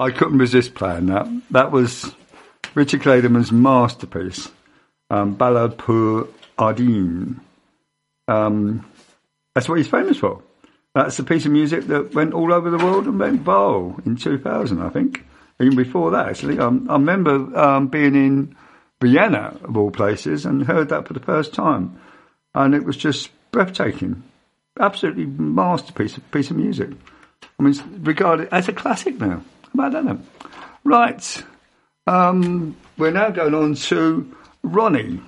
I 0.05 0.11
couldn't 0.11 0.37
resist 0.37 0.75
playing 0.75 1.07
that. 1.07 1.27
That 1.49 1.71
was 1.71 2.13
Richard 2.75 3.01
Clayderman's 3.01 3.51
masterpiece, 3.51 4.51
um, 5.09 5.35
Ballade 5.35 5.79
pour 5.79 6.27
Adeline. 6.59 7.41
Um, 8.27 8.85
that's 9.55 9.67
what 9.67 9.79
he's 9.79 9.87
famous 9.87 10.19
for. 10.19 10.43
That's 10.93 11.17
the 11.17 11.23
piece 11.23 11.47
of 11.47 11.53
music 11.53 11.87
that 11.87 12.13
went 12.13 12.35
all 12.35 12.53
over 12.53 12.69
the 12.69 12.77
world 12.77 13.05
and 13.05 13.19
went 13.19 13.43
viral 13.43 14.05
in 14.05 14.15
2000, 14.15 14.79
I 14.79 14.89
think. 14.89 15.25
Even 15.59 15.75
before 15.75 16.11
that, 16.11 16.27
actually. 16.27 16.59
Um, 16.59 16.85
I 16.87 16.93
remember 16.93 17.57
um, 17.57 17.87
being 17.87 18.13
in 18.13 18.55
Vienna, 19.01 19.57
of 19.63 19.75
all 19.75 19.89
places, 19.89 20.45
and 20.45 20.67
heard 20.67 20.89
that 20.89 21.07
for 21.07 21.13
the 21.13 21.19
first 21.19 21.51
time. 21.51 21.99
And 22.53 22.75
it 22.75 22.85
was 22.85 22.95
just 22.95 23.31
breathtaking. 23.49 24.21
Absolutely 24.79 25.25
masterpiece 25.25 26.19
piece 26.31 26.51
of 26.51 26.57
music. 26.57 26.91
I 27.57 27.63
mean, 27.63 27.71
it's 27.71 27.81
regarded 27.81 28.49
as 28.51 28.67
a 28.67 28.73
classic 28.73 29.19
now. 29.19 29.41
That? 29.75 30.17
Right. 30.83 31.43
Um, 32.07 32.77
we're 32.97 33.11
now 33.11 33.29
going 33.29 33.53
on 33.53 33.75
to 33.75 34.35
Ronnie. 34.63 35.19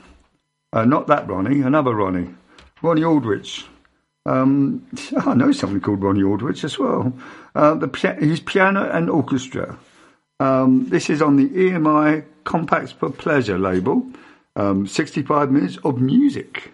Uh, 0.72 0.86
not 0.86 1.08
that 1.08 1.28
Ronnie, 1.28 1.62
another 1.62 1.94
Ronnie. 1.94 2.34
Ronnie 2.82 3.04
Aldrich. 3.04 3.66
Um, 4.26 4.86
I 5.18 5.34
know 5.34 5.52
somebody 5.52 5.80
called 5.80 6.04
Ronnie 6.04 6.24
Aldrich 6.24 6.64
as 6.64 6.78
well. 6.78 7.14
Uh, 7.56 7.76
the 7.76 8.18
his 8.20 8.40
piano 8.40 8.90
and 8.90 9.10
orchestra. 9.10 9.78
Um, 10.40 10.88
this 10.90 11.10
is 11.10 11.22
on 11.22 11.36
the 11.36 11.50
EMI 11.50 12.24
Compacts 12.44 12.92
for 12.92 13.10
Pleasure 13.10 13.58
label. 13.58 14.06
Um, 14.56 14.88
65 14.88 15.52
minutes 15.52 15.78
of 15.84 16.00
music. 16.00 16.72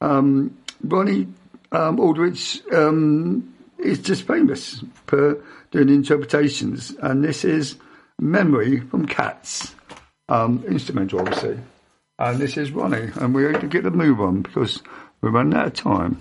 Um, 0.00 0.56
Ronnie 0.82 1.28
um, 1.72 2.00
Aldrich 2.00 2.62
um, 2.72 3.54
is 3.78 3.98
just 3.98 4.26
famous 4.26 4.82
for 5.06 5.42
doing 5.74 5.88
interpretations, 5.88 6.94
and 7.02 7.24
this 7.24 7.44
is 7.44 7.74
Memory 8.20 8.78
from 8.78 9.06
Cats, 9.06 9.74
um, 10.28 10.62
instrumental, 10.68 11.18
obviously. 11.18 11.58
And 12.16 12.38
this 12.38 12.56
is 12.56 12.70
Ronnie, 12.70 13.10
and 13.16 13.34
we're 13.34 13.50
going 13.50 13.60
to 13.60 13.66
get 13.66 13.84
a 13.84 13.90
move 13.90 14.20
on 14.20 14.42
because 14.42 14.80
we're 15.20 15.32
running 15.32 15.54
out 15.54 15.66
of 15.66 15.74
time. 15.74 16.18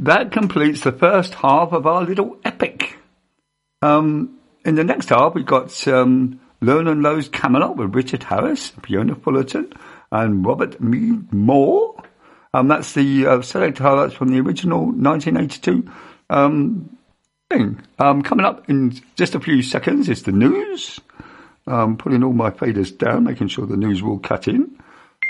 That 0.00 0.32
completes 0.32 0.80
the 0.80 0.92
first 0.92 1.34
half 1.34 1.74
of 1.74 1.86
our 1.86 2.02
little 2.02 2.38
epic. 2.42 2.96
Um, 3.82 4.38
in 4.64 4.74
the 4.74 4.82
next 4.82 5.10
half, 5.10 5.34
we've 5.34 5.44
got 5.44 5.86
um, 5.88 6.40
Lerner 6.62 6.92
and 6.92 7.02
Loewe's 7.02 7.28
Camelot 7.28 7.76
with 7.76 7.94
Richard 7.94 8.22
Harris, 8.22 8.70
Fiona 8.82 9.14
Fullerton, 9.14 9.74
and 10.10 10.44
Robert 10.44 10.80
Meadmore. 10.80 12.02
Um, 12.54 12.68
that's 12.68 12.94
the 12.94 13.26
uh, 13.26 13.42
select 13.42 13.76
highlights 13.76 14.14
from 14.14 14.28
the 14.28 14.40
original 14.40 14.86
1982 14.86 15.90
um, 16.30 16.96
thing. 17.50 17.82
Um, 17.98 18.22
coming 18.22 18.46
up 18.46 18.70
in 18.70 18.98
just 19.16 19.34
a 19.34 19.40
few 19.40 19.60
seconds 19.60 20.08
is 20.08 20.22
the 20.22 20.32
news. 20.32 20.98
Um, 21.66 21.98
putting 21.98 22.24
all 22.24 22.32
my 22.32 22.50
faders 22.50 22.96
down, 22.96 23.24
making 23.24 23.48
sure 23.48 23.66
the 23.66 23.76
news 23.76 24.02
will 24.02 24.18
cut 24.18 24.48
in. 24.48 24.80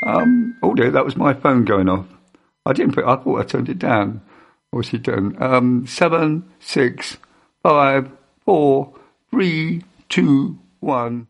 Um, 0.06 0.56
oh 0.62 0.74
dear, 0.74 0.92
that 0.92 1.04
was 1.04 1.16
my 1.16 1.34
phone 1.34 1.64
going 1.64 1.88
off. 1.88 2.06
I 2.64 2.72
didn't 2.72 2.94
put. 2.94 3.04
I 3.04 3.16
thought 3.16 3.40
I 3.40 3.44
turned 3.44 3.68
it 3.68 3.80
down. 3.80 4.22
What's 4.70 4.88
he 4.88 4.98
doing? 4.98 5.40
Um, 5.42 5.86
seven, 5.86 6.44
six, 6.60 7.16
five, 7.62 8.10
four, 8.44 8.94
three, 9.30 9.82
two, 10.08 10.58
one. 10.78 11.26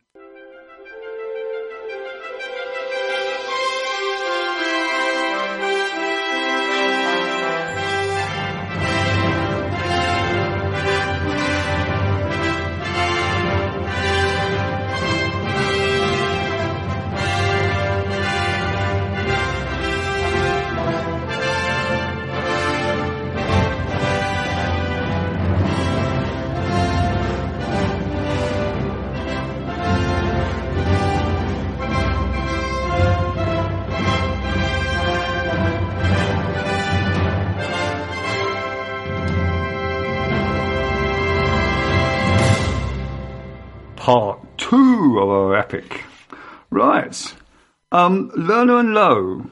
Um, 48.00 48.30
Lerner 48.30 48.80
and 48.80 48.94
Loewe, 48.94 49.50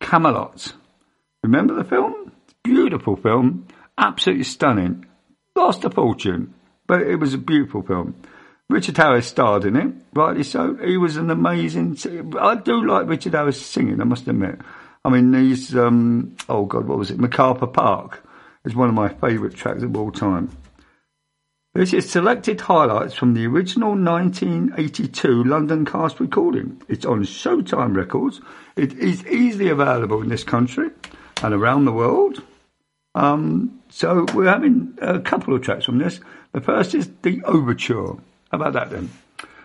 Camelot. 0.00 0.74
Remember 1.42 1.72
the 1.74 1.84
film? 1.84 2.30
Beautiful 2.62 3.16
film. 3.16 3.68
Absolutely 3.96 4.44
stunning. 4.44 5.06
Lost 5.54 5.82
a 5.84 5.88
fortune, 5.88 6.52
but 6.86 7.00
it 7.00 7.16
was 7.16 7.32
a 7.32 7.38
beautiful 7.38 7.80
film. 7.80 8.14
Richard 8.68 8.98
Harris 8.98 9.26
starred 9.26 9.64
in 9.64 9.76
it, 9.76 9.94
rightly 10.12 10.42
so. 10.42 10.76
He 10.76 10.98
was 10.98 11.16
an 11.16 11.30
amazing. 11.30 11.96
I 12.38 12.56
do 12.56 12.86
like 12.86 13.08
Richard 13.08 13.32
Harris 13.32 13.64
singing, 13.64 14.02
I 14.02 14.04
must 14.04 14.28
admit. 14.28 14.58
I 15.02 15.08
mean, 15.08 15.30
these. 15.30 15.74
um, 15.74 16.36
oh 16.50 16.66
God, 16.66 16.86
what 16.86 16.98
was 16.98 17.10
it? 17.10 17.18
MacArthur 17.18 17.66
Park 17.66 18.22
is 18.66 18.76
one 18.76 18.90
of 18.90 18.94
my 18.94 19.08
favourite 19.08 19.54
tracks 19.54 19.82
of 19.82 19.96
all 19.96 20.12
time. 20.12 20.50
This 21.76 21.92
is 21.92 22.08
selected 22.08 22.62
highlights 22.62 23.12
from 23.12 23.34
the 23.34 23.46
original 23.46 23.90
1982 23.90 25.44
London 25.44 25.84
cast 25.84 26.20
recording. 26.20 26.80
It's 26.88 27.04
on 27.04 27.22
Showtime 27.24 27.94
Records. 27.94 28.40
It 28.76 28.94
is 28.94 29.26
easily 29.26 29.68
available 29.68 30.22
in 30.22 30.30
this 30.30 30.42
country 30.42 30.88
and 31.42 31.52
around 31.52 31.84
the 31.84 31.92
world. 31.92 32.42
Um, 33.14 33.82
so 33.90 34.24
we're 34.32 34.48
having 34.48 34.96
a 35.02 35.20
couple 35.20 35.54
of 35.54 35.60
tracks 35.60 35.84
from 35.84 35.98
this. 35.98 36.18
The 36.52 36.62
first 36.62 36.94
is 36.94 37.10
the 37.20 37.42
Overture. 37.44 38.14
How 38.14 38.22
about 38.52 38.72
that 38.72 38.88
then? 38.88 39.10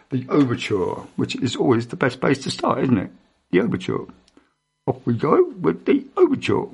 The 0.10 0.28
Overture, 0.28 1.08
which 1.16 1.38
is 1.38 1.56
always 1.56 1.88
the 1.88 1.96
best 1.96 2.20
place 2.20 2.40
to 2.40 2.52
start, 2.52 2.80
isn't 2.80 2.98
it? 2.98 3.12
The 3.52 3.62
Overture. 3.62 4.06
Off 4.86 4.98
we 5.06 5.14
go 5.14 5.46
with 5.62 5.86
the 5.86 6.06
Overture. 6.18 6.68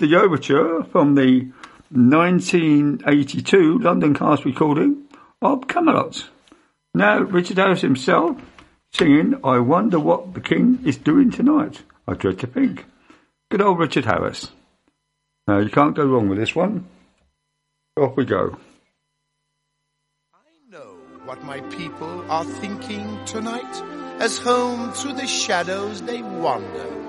The 0.00 0.16
overture 0.16 0.82
from 0.84 1.14
the 1.14 1.42
1982 1.90 3.78
London 3.80 4.14
cast 4.14 4.46
recording 4.46 5.04
of 5.42 5.68
Camelot. 5.68 6.26
Now, 6.94 7.20
Richard 7.20 7.58
Harris 7.58 7.82
himself 7.82 8.40
singing 8.94 9.38
I 9.44 9.58
Wonder 9.58 10.00
What 10.00 10.32
the 10.32 10.40
King 10.40 10.78
is 10.86 10.96
Doing 10.96 11.30
Tonight. 11.30 11.82
I 12.08 12.14
dread 12.14 12.38
to 12.38 12.46
think. 12.46 12.86
Good 13.50 13.60
old 13.60 13.78
Richard 13.78 14.06
Harris. 14.06 14.50
Now, 15.46 15.58
you 15.58 15.68
can't 15.68 15.94
go 15.94 16.06
wrong 16.06 16.30
with 16.30 16.38
this 16.38 16.56
one. 16.56 16.86
Off 17.98 18.16
we 18.16 18.24
go. 18.24 18.56
I 20.32 20.70
know 20.70 20.96
what 21.24 21.44
my 21.44 21.60
people 21.60 22.24
are 22.30 22.44
thinking 22.44 23.18
tonight 23.26 23.82
as 24.18 24.38
home 24.38 24.92
through 24.92 25.12
the 25.12 25.26
shadows 25.26 26.00
they 26.02 26.22
wander. 26.22 26.99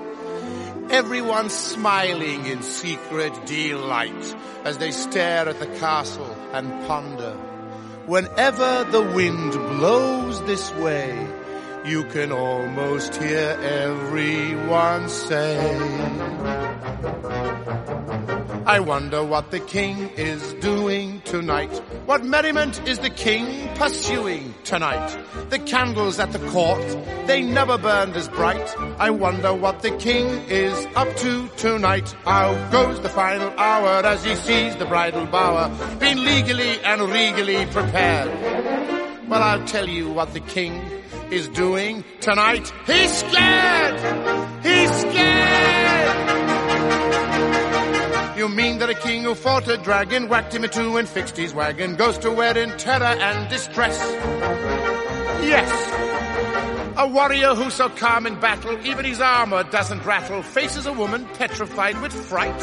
Everyone 0.92 1.48
smiling 1.48 2.44
in 2.44 2.60
secret 2.60 3.46
delight 3.46 4.36
as 4.64 4.76
they 4.76 4.90
stare 4.90 5.48
at 5.48 5.58
the 5.58 5.66
castle 5.78 6.36
and 6.52 6.68
ponder. 6.86 7.32
Whenever 8.04 8.84
the 8.90 9.00
wind 9.00 9.52
blows 9.52 10.42
this 10.42 10.70
way, 10.74 11.26
you 11.84 12.04
can 12.04 12.30
almost 12.30 13.16
hear 13.16 13.58
everyone 13.60 15.08
say, 15.08 15.58
I 18.64 18.78
wonder 18.78 19.24
what 19.24 19.50
the 19.50 19.58
king 19.58 20.10
is 20.16 20.54
doing 20.54 21.20
tonight. 21.22 21.76
What 22.06 22.24
merriment 22.24 22.86
is 22.88 23.00
the 23.00 23.10
king 23.10 23.68
pursuing 23.74 24.54
tonight? 24.62 25.18
The 25.50 25.58
candles 25.58 26.20
at 26.20 26.32
the 26.32 26.38
court, 26.50 26.80
they 27.26 27.42
never 27.42 27.76
burned 27.76 28.14
as 28.14 28.28
bright. 28.28 28.74
I 28.98 29.10
wonder 29.10 29.52
what 29.52 29.82
the 29.82 29.90
king 29.98 30.26
is 30.48 30.86
up 30.94 31.14
to 31.16 31.48
tonight. 31.56 32.14
Out 32.24 32.70
goes 32.70 33.00
the 33.00 33.08
final 33.08 33.50
hour 33.58 34.06
as 34.06 34.24
he 34.24 34.36
sees 34.36 34.76
the 34.76 34.86
bridal 34.86 35.26
bower, 35.26 35.68
being 35.98 36.18
legally 36.18 36.80
and 36.80 37.02
regally 37.02 37.66
prepared. 37.66 38.30
Well, 39.28 39.42
I'll 39.42 39.66
tell 39.66 39.88
you 39.88 40.12
what 40.12 40.34
the 40.34 40.40
king 40.40 40.80
is 41.32 41.48
doing 41.48 42.04
tonight. 42.20 42.70
He's 42.86 43.10
scared! 43.10 43.98
He's 44.62 44.90
scared! 44.90 46.18
You 48.36 48.48
mean 48.50 48.78
that 48.80 48.90
a 48.90 48.94
king 48.94 49.22
who 49.22 49.34
fought 49.34 49.66
a 49.68 49.78
dragon, 49.78 50.28
whacked 50.28 50.54
him 50.54 50.64
in 50.64 50.70
two 50.70 50.98
and 50.98 51.08
fixed 51.08 51.38
his 51.38 51.54
wagon, 51.54 51.96
goes 51.96 52.18
to 52.18 52.30
wed 52.30 52.58
in 52.58 52.76
terror 52.76 53.04
and 53.04 53.48
distress? 53.48 53.98
Yes. 55.42 55.70
A 56.98 57.08
warrior 57.08 57.54
who's 57.54 57.74
so 57.74 57.88
calm 57.88 58.26
in 58.26 58.38
battle, 58.38 58.78
even 58.86 59.06
his 59.06 59.22
armor 59.22 59.62
doesn't 59.64 60.04
rattle, 60.04 60.42
faces 60.42 60.84
a 60.84 60.92
woman 60.92 61.26
petrified 61.38 61.98
with 62.02 62.12
fright. 62.12 62.60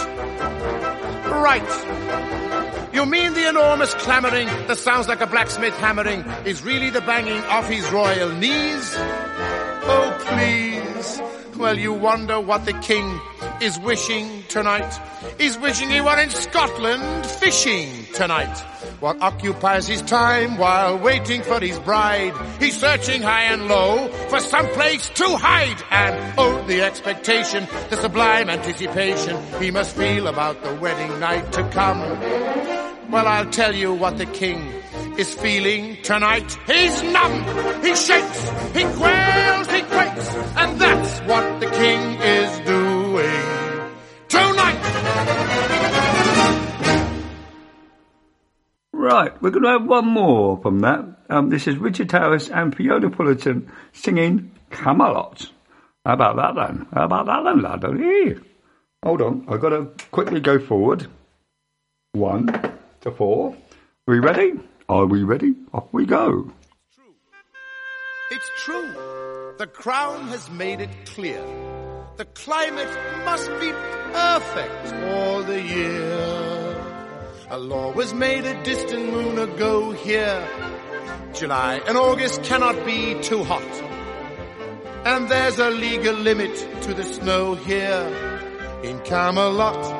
Right. 1.26 2.69
You 2.92 3.06
mean 3.06 3.34
the 3.34 3.48
enormous 3.48 3.94
clamoring 3.94 4.48
that 4.68 4.78
sounds 4.78 5.08
like 5.08 5.22
a 5.22 5.28
blacksmith 5.28 5.76
hammering 5.78 6.22
is 6.46 6.64
really 6.64 6.90
the 6.90 7.02
banging 7.02 7.42
off 7.44 7.70
his 7.70 7.90
royal 7.92 8.32
knees? 8.32 8.94
Oh, 8.98 10.18
please. 10.26 11.39
Well, 11.60 11.78
you 11.78 11.92
wonder 11.92 12.40
what 12.40 12.64
the 12.64 12.72
king 12.72 13.20
is 13.62 13.78
wishing 13.80 14.44
tonight. 14.48 14.98
He's 15.38 15.60
wishing 15.60 15.90
he 15.90 16.00
were 16.00 16.18
in 16.18 16.30
Scotland 16.30 17.26
fishing 17.26 18.06
tonight. 18.14 18.58
What 19.02 19.22
occupies 19.22 19.86
his 19.86 20.02
time 20.04 20.58
while 20.58 20.98
waiting 20.98 21.42
for 21.42 21.60
his 21.60 21.78
bride? 21.80 22.34
He's 22.62 22.80
searching 22.80 23.22
high 23.22 23.52
and 23.52 23.68
low 23.68 24.08
for 24.30 24.40
some 24.40 24.68
place 24.68 25.10
to 25.10 25.36
hide. 25.36 25.84
And 25.92 26.34
oh, 26.38 26.66
the 26.66 26.82
expectation, 26.82 27.68
the 27.90 27.98
sublime 27.98 28.50
anticipation 28.50 29.38
he 29.62 29.70
must 29.70 29.98
feel 29.98 30.28
about 30.28 30.64
the 30.64 30.76
wedding 30.76 31.20
night 31.20 31.52
to 31.52 31.70
come. 31.72 32.00
Well, 33.12 33.28
I'll 33.28 33.50
tell 33.52 33.76
you 33.76 33.94
what 33.94 34.18
the 34.18 34.28
king 34.28 34.72
is 35.20 35.34
feeling 35.34 36.02
tonight. 36.02 36.58
He's 36.66 37.04
numb, 37.04 37.44
he 37.84 37.94
shakes, 37.94 38.50
he 38.74 38.84
quails, 38.86 39.68
he 39.68 39.82
quakes, 39.82 40.36
and 40.56 40.80
that's 40.80 41.20
what 41.28 41.60
the 41.60 41.70
king 41.70 42.22
is 42.22 42.60
doing 42.60 43.92
tonight. 44.30 44.80
Right, 48.94 49.42
we're 49.42 49.50
going 49.50 49.64
to 49.64 49.70
have 49.72 49.86
one 49.86 50.08
more 50.08 50.62
from 50.62 50.80
that. 50.80 51.04
Um, 51.30 51.50
this 51.50 51.68
is 51.68 51.76
Richard 51.76 52.10
Harris 52.14 52.50
and 52.50 52.74
Fiona 52.74 53.12
Fullerton 53.12 53.70
singing 53.92 54.52
Camelot. 54.72 55.52
How 56.06 56.14
about 56.14 56.38
that 56.38 56.56
then? 56.56 56.88
How 56.94 57.06
about 57.06 57.26
that 57.26 57.44
then, 57.44 57.62
lad? 57.62 58.42
Hold 59.04 59.22
on, 59.22 59.46
I've 59.50 59.60
got 59.60 59.70
to 59.70 59.92
quickly 60.12 60.40
go 60.40 60.60
forward. 60.60 61.08
One 62.14 62.48
to 63.02 63.12
four. 63.12 63.50
Are 64.08 64.14
we 64.14 64.20
ready? 64.20 64.54
Are 64.90 65.06
we 65.06 65.22
ready? 65.22 65.54
Off 65.72 65.86
we 65.92 66.08
go. 66.08 66.52
It's 66.88 66.96
true. 66.96 67.14
It's 68.32 68.50
true. 68.64 69.54
The 69.60 69.68
crown 69.68 70.30
has 70.30 70.50
made 70.50 70.82
it 70.82 70.90
clear. 71.06 71.46
The 72.18 72.26
climate 72.26 72.90
must 73.24 73.48
be 73.60 73.72
perfect 73.72 74.94
all 75.12 75.44
the 75.44 75.62
year. 75.62 76.84
A 77.52 77.60
law 77.60 77.92
was 77.92 78.16
made 78.16 78.46
a 78.46 78.64
distant 78.64 79.14
moon 79.14 79.38
ago 79.38 79.92
here. 79.92 80.48
July 81.36 81.82
and 81.88 81.96
August 81.96 82.42
cannot 82.42 82.84
be 82.84 83.14
too 83.22 83.44
hot. 83.44 83.72
And 85.06 85.30
there's 85.30 85.60
a 85.60 85.70
legal 85.70 86.16
limit 86.16 86.56
to 86.82 86.96
the 86.96 87.04
snow 87.04 87.54
here 87.54 88.82
in 88.84 88.98
Camelot. 89.02 89.99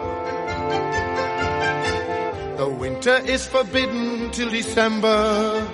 The 2.60 2.68
winter 2.68 3.16
is 3.26 3.48
forbidden 3.48 4.32
till 4.32 4.50
December 4.50 5.66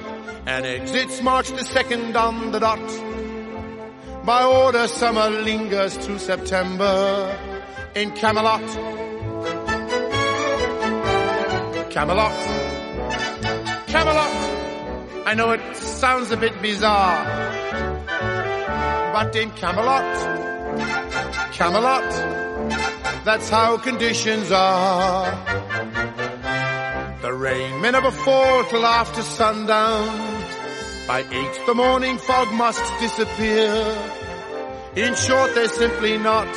and 0.46 0.68
exits 0.68 1.20
March 1.24 1.50
the 1.50 1.64
2nd 1.64 2.16
on 2.16 2.52
the 2.52 2.60
dot. 2.60 4.24
By 4.24 4.44
order, 4.44 4.88
summer 4.88 5.28
lingers 5.32 5.98
through 5.98 6.20
September 6.20 7.36
in 7.96 8.12
Camelot. 8.12 8.62
Camelot. 11.90 12.38
Camelot. 13.88 14.36
I 15.26 15.34
know 15.36 15.54
it 15.54 15.76
sounds 15.78 16.30
a 16.30 16.38
bit 16.38 16.62
bizarre, 16.62 17.26
but 19.12 19.36
in 19.36 19.50
Camelot, 19.50 20.06
Camelot, 21.52 22.12
that's 23.26 23.50
how 23.50 23.78
conditions 23.78 24.52
are. 24.52 26.15
Rain 27.46 27.80
may 27.80 27.92
never 27.92 28.10
fall 28.10 28.64
till 28.72 28.84
after 28.84 29.22
sundown. 29.22 30.08
By 31.08 31.20
eight 31.32 31.56
the 31.68 31.76
morning 31.76 32.18
fog 32.18 32.52
must 32.52 32.84
disappear. 33.00 33.72
In 34.96 35.14
short, 35.14 35.54
there's 35.54 35.72
simply 35.74 36.18
not 36.18 36.50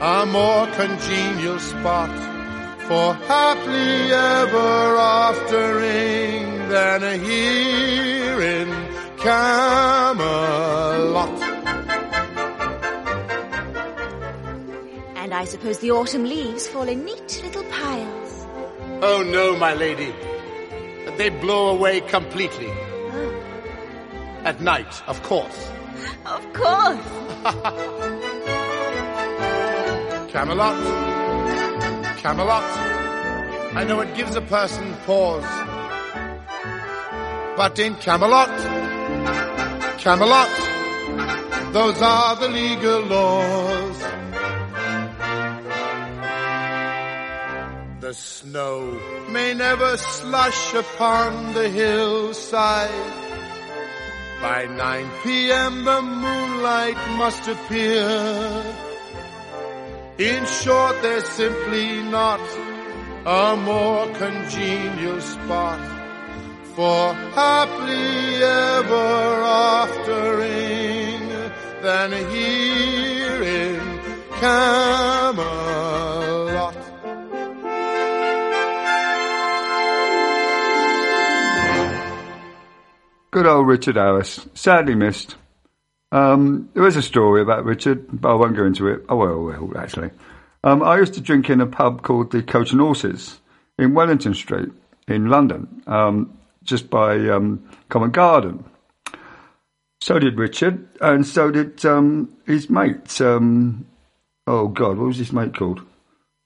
a 0.00 0.26
more 0.26 0.68
congenial 0.80 1.58
spot 1.58 2.12
for 2.86 3.14
happily 3.26 4.12
ever 4.12 4.96
aftering 5.26 6.68
than 6.68 7.00
here 7.24 8.40
in 8.40 8.68
Camelot. 9.24 10.18
And 15.16 15.34
I 15.34 15.44
suppose 15.44 15.80
the 15.80 15.90
autumn 15.90 16.22
leaves 16.22 16.68
fall 16.68 16.88
in 16.88 17.04
neat 17.04 17.40
little 17.42 17.64
piles. 17.64 18.29
Oh 19.02 19.22
no, 19.22 19.56
my 19.56 19.72
lady. 19.72 20.12
They 21.16 21.30
blow 21.30 21.70
away 21.70 22.02
completely. 22.02 22.70
At 24.44 24.60
night, 24.60 25.02
of 25.06 25.22
course. 25.22 25.70
Of 26.26 26.52
course. 26.52 27.06
Camelot. 30.32 30.76
Camelot. 32.18 32.64
I 33.74 33.84
know 33.86 34.00
it 34.00 34.14
gives 34.14 34.36
a 34.36 34.42
person 34.42 34.94
pause. 35.06 35.44
But 37.56 37.78
in 37.78 37.94
Camelot, 37.96 38.48
Camelot, 39.98 40.50
those 41.72 42.00
are 42.02 42.36
the 42.36 42.48
legal 42.48 43.00
laws. 43.02 44.02
The 48.10 48.16
snow 48.16 48.98
may 49.28 49.54
never 49.54 49.96
slush 49.96 50.74
upon 50.74 51.54
the 51.54 51.68
hillside. 51.68 53.12
By 54.42 54.66
9 54.66 55.10
p.m. 55.22 55.84
the 55.84 56.02
moonlight 56.02 56.98
must 57.16 57.46
appear. 57.46 58.64
In 60.18 60.44
short, 60.44 61.00
there's 61.02 61.28
simply 61.28 62.02
not 62.02 62.40
a 63.26 63.54
more 63.54 64.12
congenial 64.14 65.20
spot 65.20 65.78
for 66.74 67.14
happily 67.38 68.42
ever 68.42 69.44
aftering 69.86 71.28
than 71.80 72.10
here 72.34 73.42
in 73.44 74.00
Camelot. 74.40 76.39
Good 83.30 83.46
old 83.46 83.66
Richard 83.66 83.96
Harris, 83.96 84.46
sadly 84.54 84.94
missed. 84.94 85.36
Um, 86.12 86.68
there 86.74 86.86
is 86.86 86.96
a 86.96 87.02
story 87.02 87.40
about 87.40 87.64
Richard, 87.64 88.06
but 88.20 88.32
I 88.32 88.34
won't 88.34 88.56
go 88.56 88.64
into 88.64 88.88
it. 88.88 89.04
Oh, 89.08 89.16
well, 89.16 89.40
well, 89.40 89.78
actually. 89.78 90.10
Um, 90.64 90.82
I 90.82 90.98
used 90.98 91.14
to 91.14 91.20
drink 91.20 91.48
in 91.48 91.60
a 91.60 91.66
pub 91.66 92.02
called 92.02 92.32
the 92.32 92.42
Coach 92.42 92.72
and 92.72 92.80
Horses 92.80 93.40
in 93.78 93.94
Wellington 93.94 94.34
Street 94.34 94.70
in 95.08 95.28
London, 95.28 95.82
um, 95.86 96.36
just 96.64 96.90
by 96.90 97.16
um, 97.28 97.64
Covent 97.88 98.12
Garden. 98.12 98.64
So 100.00 100.18
did 100.18 100.38
Richard, 100.38 100.88
and 101.00 101.26
so 101.26 101.50
did 101.50 101.84
um, 101.84 102.34
his 102.46 102.68
mate. 102.68 103.20
Um, 103.20 103.86
oh 104.46 104.68
God, 104.68 104.98
what 104.98 105.06
was 105.06 105.18
his 105.18 105.32
mate 105.32 105.56
called? 105.56 105.80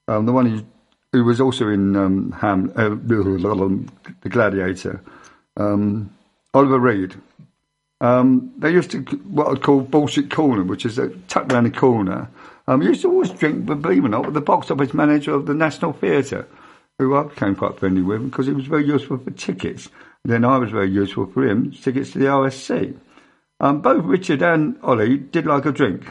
The 0.07 0.21
one 0.21 0.45
who, 0.45 0.65
who 1.11 1.23
was 1.23 1.41
also 1.41 1.69
in 1.69 2.31
Ham, 2.33 2.71
uh, 2.75 2.89
the 2.89 4.29
Gladiator, 4.29 5.01
um, 5.57 6.15
Oliver 6.55 6.79
Reed. 6.79 7.15
Um, 7.99 8.53
they 8.57 8.71
used 8.71 8.91
to 8.91 8.99
what 8.99 9.49
I'd 9.49 9.61
call 9.61 9.81
bullshit 9.81 10.31
corner, 10.31 10.63
which 10.63 10.85
is 10.85 10.97
a 10.97 11.09
tucked 11.27 11.51
around 11.51 11.65
the 11.65 11.71
corner. 11.71 12.29
Um, 12.65 12.81
used 12.81 13.01
to 13.01 13.09
always 13.09 13.29
drink, 13.29 13.69
it 13.69 13.85
or 13.85 14.07
not, 14.07 14.25
with 14.25 14.33
the 14.33 14.41
box 14.41 14.71
office 14.71 14.93
manager 14.93 15.33
of 15.33 15.45
the 15.45 15.53
National 15.53 15.91
Theatre, 15.91 16.47
who 16.97 17.15
I 17.15 17.23
became 17.23 17.55
quite 17.55 17.77
friendly 17.77 18.01
with 18.01 18.23
because 18.23 18.47
he 18.47 18.53
was 18.53 18.67
very 18.67 18.85
useful 18.85 19.17
for 19.17 19.31
tickets. 19.31 19.89
And 20.23 20.31
then 20.31 20.45
I 20.45 20.57
was 20.57 20.71
very 20.71 20.89
useful 20.89 21.27
for 21.27 21.45
him, 21.45 21.71
tickets 21.71 22.11
to 22.13 22.19
the 22.19 22.25
RSC. 22.25 22.97
Um, 23.59 23.81
both 23.81 24.05
Richard 24.05 24.41
and 24.41 24.77
Ollie 24.81 25.17
did 25.17 25.45
like 25.45 25.65
a 25.65 25.71
drink. 25.71 26.07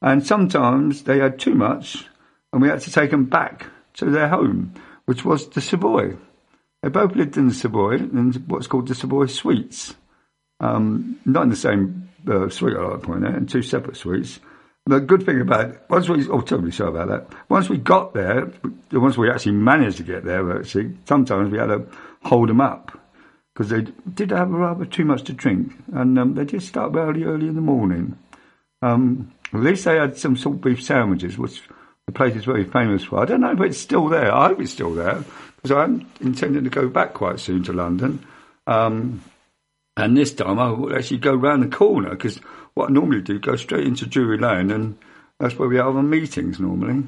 And 0.00 0.26
sometimes 0.26 1.02
they 1.02 1.18
had 1.18 1.38
too 1.38 1.54
much 1.54 2.06
and 2.52 2.62
we 2.62 2.68
had 2.68 2.80
to 2.80 2.90
take 2.90 3.10
them 3.10 3.26
back 3.26 3.66
to 3.94 4.06
their 4.06 4.28
home, 4.28 4.74
which 5.04 5.24
was 5.24 5.48
the 5.50 5.60
Savoy. 5.60 6.16
They 6.82 6.88
both 6.88 7.14
lived 7.14 7.36
in 7.36 7.48
the 7.48 7.54
Savoy, 7.54 7.94
in 7.94 8.32
what's 8.48 8.66
called 8.66 8.88
the 8.88 8.94
Savoy 8.94 9.26
Suites. 9.26 9.94
Um, 10.58 11.18
not 11.24 11.44
in 11.44 11.50
the 11.50 11.56
same 11.56 12.08
uh, 12.28 12.48
suite, 12.48 12.76
I 12.76 12.82
like 12.82 13.00
to 13.00 13.06
point 13.06 13.26
out, 13.26 13.36
in 13.36 13.46
two 13.46 13.62
separate 13.62 13.96
suites. 13.96 14.40
The 14.86 14.98
good 14.98 15.24
thing 15.24 15.40
about 15.40 15.70
it, 15.70 15.80
once 15.88 16.08
we, 16.08 16.28
oh, 16.28 16.40
terribly 16.40 16.72
sorry 16.72 16.90
about 16.90 17.08
that. 17.08 17.38
Once 17.48 17.68
we 17.68 17.78
got 17.78 18.14
there, 18.14 18.50
once 18.90 19.16
we 19.16 19.30
actually 19.30 19.52
managed 19.52 19.98
to 19.98 20.02
get 20.02 20.24
there, 20.24 20.58
actually, 20.58 20.96
sometimes 21.04 21.52
we 21.52 21.58
had 21.58 21.66
to 21.66 21.86
hold 22.24 22.48
them 22.48 22.60
up 22.60 22.98
because 23.54 23.68
they 23.68 23.82
did 24.14 24.30
have 24.30 24.50
rather 24.50 24.84
too 24.84 25.04
much 25.04 25.22
to 25.24 25.32
drink, 25.32 25.72
and 25.92 26.18
um, 26.18 26.34
they 26.34 26.44
did 26.44 26.62
start 26.62 26.96
early, 26.96 27.22
early 27.22 27.46
in 27.46 27.54
the 27.54 27.60
morning. 27.60 28.18
Um, 28.80 29.32
at 29.52 29.60
least 29.60 29.84
they 29.84 29.96
had 29.96 30.16
some 30.16 30.36
salt 30.36 30.60
beef 30.60 30.82
sandwiches, 30.82 31.38
which 31.38 31.62
the 32.06 32.12
place 32.12 32.34
is 32.34 32.44
very 32.44 32.64
famous 32.64 33.04
for. 33.04 33.20
I 33.20 33.24
don't 33.24 33.40
know 33.40 33.52
if 33.52 33.60
it's 33.60 33.78
still 33.78 34.08
there. 34.08 34.34
I 34.34 34.48
hope 34.48 34.60
it's 34.60 34.72
still 34.72 34.94
there 34.94 35.24
because 35.62 35.76
I'm 35.76 36.10
intending 36.20 36.64
to 36.64 36.70
go 36.70 36.88
back 36.88 37.14
quite 37.14 37.38
soon 37.38 37.62
to 37.64 37.72
London. 37.72 38.26
Um, 38.66 39.22
and 39.96 40.16
this 40.16 40.32
time 40.32 40.58
I 40.58 40.70
will 40.70 40.96
actually 40.96 41.18
go 41.18 41.34
round 41.34 41.62
the 41.62 41.76
corner 41.76 42.10
because 42.10 42.38
what 42.74 42.90
I 42.90 42.92
normally 42.92 43.20
do, 43.20 43.38
go 43.38 43.56
straight 43.56 43.86
into 43.86 44.06
Drury 44.06 44.38
Lane, 44.38 44.70
and 44.70 44.98
that's 45.38 45.58
where 45.58 45.68
we 45.68 45.76
have 45.76 45.94
our 45.96 46.02
meetings 46.02 46.58
normally. 46.58 47.04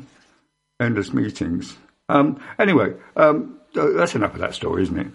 Endless 0.79 1.13
meetings. 1.13 1.77
Um, 2.09 2.41
anyway, 2.59 2.95
um, 3.17 3.59
that's 3.75 4.15
enough 4.15 4.35
of 4.35 4.41
that 4.41 4.55
story, 4.55 4.83
isn't 4.83 4.99
it? 4.99 5.07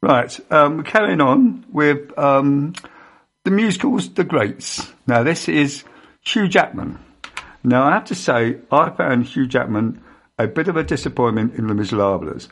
Right, 0.00 0.40
um, 0.50 0.78
we're 0.78 0.82
carrying 0.82 1.20
on 1.20 1.64
with 1.70 2.18
um, 2.18 2.74
the 3.44 3.52
musicals, 3.52 4.12
The 4.12 4.24
Greats. 4.24 4.90
Now, 5.06 5.22
this 5.22 5.48
is 5.48 5.84
Hugh 6.22 6.48
Jackman. 6.48 6.98
Now, 7.62 7.84
I 7.84 7.92
have 7.92 8.06
to 8.06 8.16
say, 8.16 8.58
I 8.72 8.90
found 8.90 9.26
Hugh 9.26 9.46
Jackman 9.46 10.02
a 10.38 10.48
bit 10.48 10.66
of 10.66 10.76
a 10.76 10.82
disappointment 10.82 11.54
in 11.54 11.68
Les 11.68 11.74
Miserables, 11.74 12.48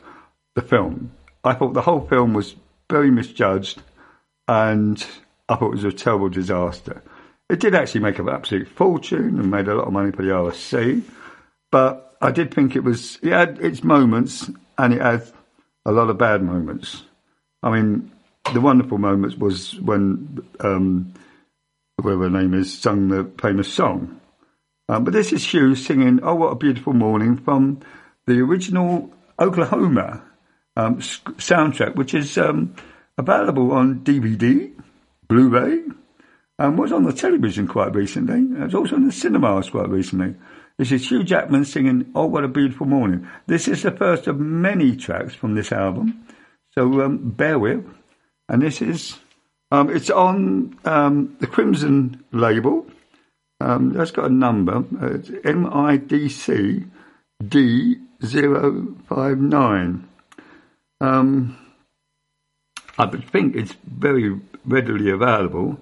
the 0.55 0.61
film. 0.61 1.11
I 1.43 1.53
thought 1.53 1.73
the 1.73 1.81
whole 1.81 2.01
film 2.01 2.33
was 2.33 2.55
very 2.89 3.11
misjudged, 3.11 3.81
and 4.47 5.05
I 5.49 5.55
thought 5.55 5.73
it 5.73 5.83
was 5.83 5.83
a 5.83 5.91
terrible 5.91 6.29
disaster. 6.29 7.01
It 7.49 7.59
did 7.59 7.75
actually 7.75 8.01
make 8.01 8.19
an 8.19 8.29
absolute 8.29 8.67
fortune 8.67 9.39
and 9.39 9.51
made 9.51 9.67
a 9.67 9.75
lot 9.75 9.87
of 9.87 9.93
money 9.93 10.11
for 10.11 10.21
the 10.21 10.29
RSC, 10.29 11.03
but 11.71 12.15
I 12.21 12.31
did 12.31 12.53
think 12.53 12.75
it 12.75 12.83
was, 12.83 13.17
it 13.21 13.31
had 13.31 13.59
its 13.59 13.83
moments 13.83 14.49
and 14.77 14.93
it 14.93 15.01
had 15.01 15.23
a 15.85 15.91
lot 15.91 16.09
of 16.09 16.17
bad 16.17 16.43
moments. 16.43 17.03
I 17.63 17.71
mean, 17.71 18.11
the 18.53 18.61
wonderful 18.61 18.97
moments 18.97 19.35
was 19.35 19.79
when, 19.79 20.45
um, 20.59 21.13
whatever 21.97 22.23
her 22.23 22.29
name 22.29 22.53
is, 22.53 22.77
sung 22.77 23.09
the 23.09 23.29
famous 23.41 23.71
song. 23.71 24.19
Um, 24.87 25.03
but 25.03 25.13
this 25.13 25.31
is 25.31 25.45
Hugh 25.45 25.75
singing 25.75 26.19
"Oh 26.21 26.35
What 26.35 26.51
a 26.51 26.55
Beautiful 26.55 26.93
Morning" 26.93 27.37
from 27.37 27.79
the 28.25 28.39
original 28.41 29.11
Oklahoma 29.39 30.21
um, 30.75 30.97
soundtrack, 30.97 31.95
which 31.95 32.13
is 32.13 32.37
um, 32.37 32.75
available 33.17 33.71
on 33.71 34.01
DVD, 34.01 34.71
Blu-ray, 35.27 35.81
and 36.59 36.77
was 36.77 36.91
on 36.91 37.03
the 37.03 37.13
television 37.13 37.67
quite 37.67 37.95
recently. 37.95 38.41
It 38.57 38.63
was 38.63 38.75
also 38.75 38.95
in 38.95 39.05
the 39.05 39.11
cinemas 39.11 39.69
quite 39.69 39.89
recently. 39.89 40.35
This 40.77 40.91
is 40.91 41.09
Hugh 41.09 41.23
Jackman 41.23 41.65
singing 41.65 42.11
"Oh 42.15 42.25
What 42.25 42.43
a 42.43 42.47
Beautiful 42.47 42.87
Morning." 42.87 43.27
This 43.47 43.67
is 43.67 43.83
the 43.83 43.91
first 43.91 44.27
of 44.27 44.39
many 44.39 44.95
tracks 44.95 45.35
from 45.35 45.55
this 45.55 45.71
album. 45.71 46.25
So 46.73 47.01
um, 47.01 47.31
bear 47.31 47.59
with. 47.59 47.85
And 48.49 48.61
this 48.61 48.81
is, 48.81 49.17
um, 49.71 49.89
it's 49.89 50.09
on 50.09 50.77
um, 50.85 51.35
the 51.39 51.47
Crimson 51.47 52.23
label. 52.31 52.85
Um, 53.61 53.93
that's 53.93 54.11
got 54.11 54.25
a 54.25 54.33
number. 54.33 54.83
It's 55.01 55.29
MIDC 55.29 56.89
D059. 57.43 60.03
Um, 61.01 61.57
I 62.97 63.05
would 63.05 63.27
think 63.29 63.55
it's 63.55 63.75
very 63.85 64.39
readily 64.65 65.09
available. 65.09 65.77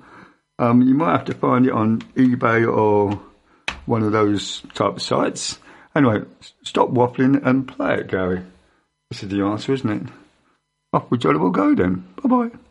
Um, 0.57 0.81
you 0.81 0.93
might 0.93 1.11
have 1.11 1.25
to 1.25 1.33
find 1.33 1.65
it 1.67 1.73
on 1.73 1.99
eBay 2.15 2.65
or 2.65 3.19
one 3.85 4.03
of 4.03 4.13
those 4.13 4.61
type 4.73 4.95
of 4.95 5.01
sites. 5.01 5.59
Anyway, 5.95 6.21
stop 6.63 6.89
waffling 6.89 7.45
and 7.45 7.67
play 7.67 7.95
it, 7.95 8.07
Gary. 8.07 8.43
This 9.11 9.23
is 9.23 9.29
the 9.29 9.41
answer, 9.41 9.73
isn't 9.73 9.89
it? 9.89 10.13
Off 10.93 11.11
we 11.11 11.17
jolly 11.17 11.37
well 11.37 11.51
go 11.51 11.75
then. 11.75 12.05
Bye 12.23 12.29
bye. 12.29 12.68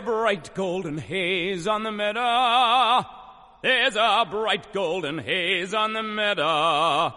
A 0.00 0.02
bright 0.02 0.54
golden 0.54 0.96
haze 0.96 1.66
on 1.66 1.82
the 1.82 1.92
meadow. 1.92 3.04
There's 3.62 3.96
a 3.96 4.24
bright 4.30 4.72
golden 4.72 5.18
haze 5.18 5.74
on 5.74 5.92
the 5.92 6.02
meadow. 6.02 7.12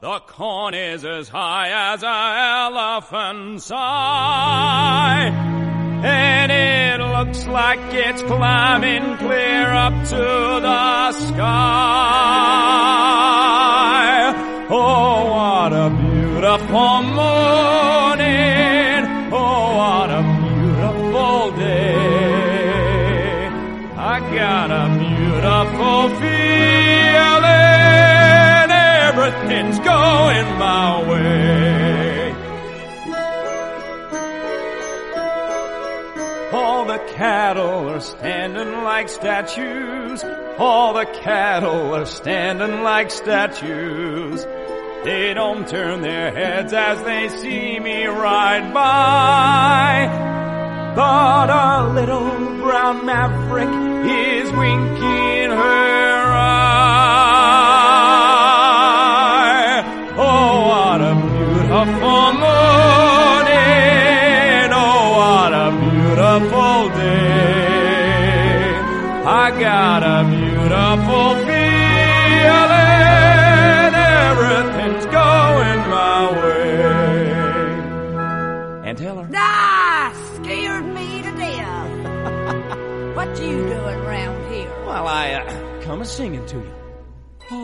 The 0.00 0.18
corn 0.20 0.72
is 0.72 1.04
as 1.04 1.28
high 1.28 1.92
as 1.92 2.02
an 2.02 2.72
elephant's 2.72 3.70
eye. 3.70 5.30
And 6.04 6.50
it 6.50 7.04
looks 7.04 7.46
like 7.46 7.80
it's 7.92 8.22
climbing 8.22 9.18
clear 9.18 9.66
up 9.66 9.92
to 10.08 10.16
the 10.16 11.12
sky. 11.12 11.48
Oh, 14.70 15.26
what 15.34 15.72
a 15.74 15.90
beautiful 15.90 17.02
morning. 17.02 17.91
The 36.92 36.98
cattle 37.14 37.88
are 37.88 38.00
standing 38.00 38.84
like 38.84 39.08
statues. 39.08 40.22
All 40.58 40.92
the 40.92 41.06
cattle 41.06 41.94
are 41.94 42.04
standing 42.04 42.82
like 42.82 43.10
statues. 43.10 44.44
They 45.02 45.32
don't 45.32 45.66
turn 45.66 46.02
their 46.02 46.30
heads 46.32 46.74
as 46.74 47.02
they 47.02 47.30
see 47.30 47.80
me 47.80 48.04
ride 48.04 48.74
by. 48.74 50.06
But 50.94 51.48
a 51.48 51.92
little 51.94 52.58
brown 52.60 53.06
maverick 53.06 53.68
is 54.10 54.52
winking 54.52 55.50
her 55.50 56.21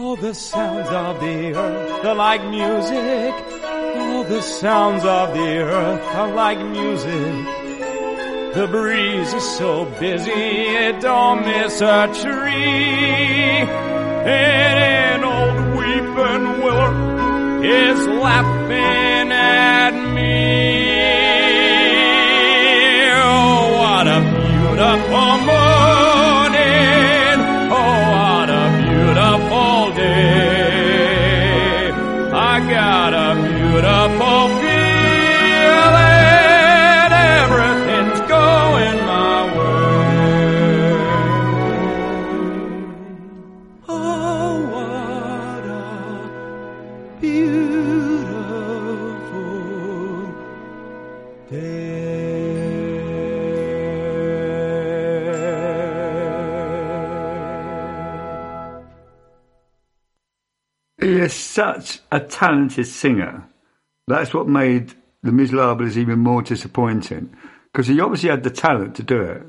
All 0.08 0.16
the 0.16 0.32
sounds 0.32 0.88
of 0.88 1.20
the 1.20 1.52
earth 1.54 2.02
are 2.06 2.14
like 2.14 2.42
music. 2.46 3.34
All 4.00 4.24
the 4.24 4.40
sounds 4.40 5.04
of 5.04 5.34
the 5.34 5.58
earth 5.58 6.02
are 6.16 6.32
like 6.32 6.58
music. 6.58 7.44
The 8.54 8.66
breeze 8.70 9.34
is 9.34 9.44
so 9.58 9.84
busy 10.00 10.30
it 10.30 11.02
don't 11.02 11.44
miss 11.44 11.82
a 11.82 12.06
tree. 12.22 13.68
And 14.24 14.78
an 15.12 15.24
old 15.24 15.76
weeping 15.76 16.64
willow 16.64 17.62
is 17.62 18.06
laughing 18.08 19.30
at 19.30 19.92
me. 20.14 21.02
Oh, 23.12 23.72
what 23.76 24.06
a 24.06 24.20
beautiful 24.22 25.36
morning. 25.44 25.67
Such 61.58 61.98
a 62.12 62.20
talented 62.20 62.86
singer. 62.86 63.44
That's 64.06 64.32
what 64.32 64.46
made 64.46 64.94
The 65.24 65.32
Miserables 65.32 65.98
even 65.98 66.20
more 66.20 66.40
disappointing. 66.40 67.34
Because 67.72 67.88
he 67.88 68.00
obviously 68.00 68.30
had 68.30 68.44
the 68.44 68.50
talent 68.50 68.94
to 68.94 69.02
do 69.02 69.20
it, 69.22 69.42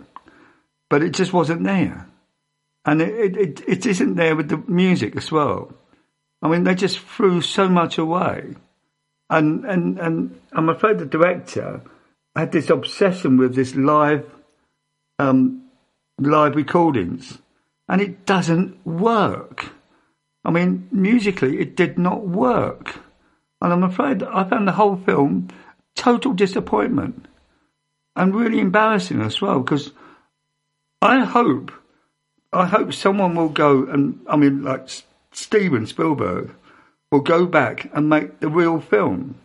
but 0.89 1.03
it 1.03 1.11
just 1.11 1.33
wasn't 1.33 1.65
there. 1.65 2.09
And 2.83 2.99
it, 2.99 3.37
it, 3.37 3.61
it, 3.67 3.85
isn't 3.85 4.15
there 4.15 4.35
with 4.35 4.49
the 4.49 4.57
music 4.67 5.17
as 5.17 5.31
well. 5.31 5.71
I 6.41 6.47
mean, 6.47 6.63
they 6.63 6.73
just 6.73 6.97
threw 6.97 7.41
so 7.41 7.69
much 7.69 7.99
away. 7.99 8.55
And, 9.29 9.63
and, 9.65 9.99
and 9.99 10.41
I'm 10.51 10.69
afraid 10.69 10.97
the 10.97 11.05
director 11.05 11.83
had 12.35 12.51
this 12.51 12.71
obsession 12.71 13.37
with 13.37 13.53
this 13.53 13.75
live, 13.75 14.25
um, 15.19 15.69
live 16.17 16.55
recordings. 16.55 17.37
And 17.87 18.01
it 18.01 18.25
doesn't 18.25 18.83
work. 18.83 19.73
I 20.49 20.51
mean, 20.51 20.87
musically, 20.91 21.59
it 21.59 21.75
did 21.75 21.99
not 21.99 22.25
work. 22.25 22.95
And 23.61 23.71
I'm 23.71 23.83
afraid 23.83 24.23
I 24.23 24.49
found 24.49 24.67
the 24.67 24.71
whole 24.71 24.95
film 24.95 25.49
total 25.95 26.33
disappointment 26.33 27.27
and 28.15 28.33
really 28.33 28.59
embarrassing 28.59 29.21
as 29.21 29.39
well 29.43 29.59
because 29.59 29.91
I 31.03 31.23
hope, 31.23 31.71
I 32.51 32.65
hope 32.65 32.95
someone 32.95 33.35
will 33.35 33.49
go 33.49 33.85
and, 33.85 34.21
I 34.27 34.37
mean, 34.37 34.63
like 34.63 34.89
Steven 35.33 35.85
Spielberg 35.85 36.49
will 37.11 37.19
go 37.19 37.45
back 37.45 37.87
and 37.93 38.09
make 38.09 38.39
the 38.39 38.49
real 38.49 38.81
film 38.81 39.35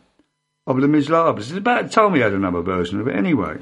of 0.66 0.80
The 0.80 0.88
Miserables. 0.88 1.50
It's 1.50 1.58
about 1.58 1.92
time 1.92 2.12
we 2.12 2.20
had 2.20 2.32
another 2.32 2.62
version 2.62 2.98
of 2.98 3.08
it 3.08 3.14
anyway. 3.14 3.58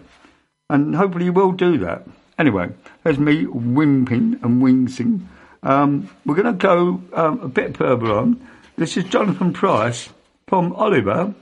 And 0.71 0.95
hopefully 0.95 1.25
he 1.25 1.31
will 1.31 1.51
do 1.51 1.77
that. 1.79 2.07
Anyway, 2.39 2.69
there's 3.03 3.19
me 3.19 3.47
whimping 3.47 4.39
and 4.45 4.63
wincing. 4.63 5.29
Um, 5.63 6.11
we're 6.27 6.35
going 6.35 6.47
to 6.47 6.53
go 6.53 7.03
um, 7.13 7.41
a 7.41 7.49
bit 7.49 7.77
further 7.77 8.13
on. 8.13 8.49
This 8.77 8.97
is 8.97 9.05
Jonathan 9.05 9.53
Pryce 9.53 10.09
from 10.49 10.73
Oliver. 10.73 11.35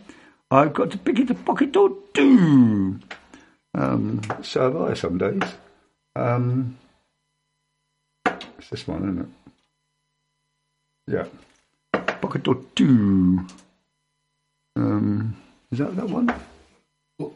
I've 0.50 0.74
got 0.74 0.90
to 0.90 0.98
pick 0.98 1.18
it 1.18 1.30
a 1.30 1.34
pocket 1.34 1.74
or 1.76 1.96
two. 2.12 3.00
Um, 3.74 4.20
so 4.42 4.62
have 4.62 4.90
I 4.90 4.94
some 4.94 5.16
days. 5.16 5.42
Um, 6.16 6.76
it's 8.26 8.68
this 8.70 8.86
one, 8.86 9.02
isn't 9.02 9.20
it? 9.20 9.28
Yeah. 11.92 12.04
Pocket 12.20 12.48
or 12.48 12.56
two. 12.74 13.46
Um, 14.76 15.36
is 15.70 15.78
that 15.78 15.96
that 15.96 16.08
one? 16.08 16.34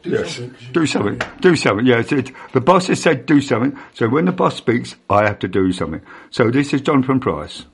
Yes. 0.05 0.41
do 0.73 0.87
something. 0.87 1.21
Do 1.41 1.57
something. 1.57 1.87
Yes. 1.87 2.13
It, 2.13 2.33
the 2.53 2.61
boss 2.61 2.87
has 2.87 3.03
said 3.03 3.27
do 3.27 3.41
something. 3.41 3.79
So 3.93 4.09
when 4.09 4.25
the 4.25 4.33
boss 4.33 4.57
speaks, 4.57 4.97
I 5.11 5.27
have 5.27 5.39
to 5.41 5.49
do 5.49 5.73
something. 5.73 6.01
So 6.31 6.51
this 6.51 6.73
is 6.73 6.81
Jonathan 6.81 7.21
Pryce. 7.21 7.65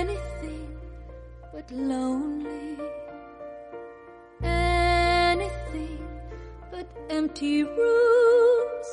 anything 0.00 0.76
but 1.52 1.70
lonely. 1.70 2.76
Anything 4.42 6.06
but 6.70 6.86
empty 7.10 7.64
rooms. 7.64 8.88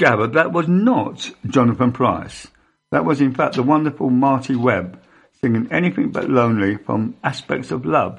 Gathered, 0.00 0.32
that 0.32 0.50
was 0.50 0.66
not 0.66 1.30
Jonathan 1.46 1.92
Pryce. 1.92 2.46
That 2.90 3.04
was, 3.04 3.20
in 3.20 3.34
fact, 3.34 3.56
the 3.56 3.62
wonderful 3.62 4.08
Marti 4.08 4.56
Webb 4.56 4.98
singing 5.42 5.68
Anything 5.70 6.08
But 6.08 6.30
Lonely 6.30 6.78
from 6.78 7.16
Aspects 7.22 7.70
of 7.70 7.84
Love, 7.84 8.18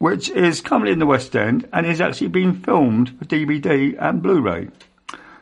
which 0.00 0.30
is 0.30 0.60
currently 0.60 0.90
in 0.90 0.98
the 0.98 1.06
West 1.06 1.36
End 1.36 1.68
and 1.72 1.86
is 1.86 2.00
actually 2.00 2.26
being 2.26 2.54
filmed 2.54 3.10
for 3.10 3.24
DVD 3.24 3.96
and 4.00 4.20
Blu-ray. 4.20 4.70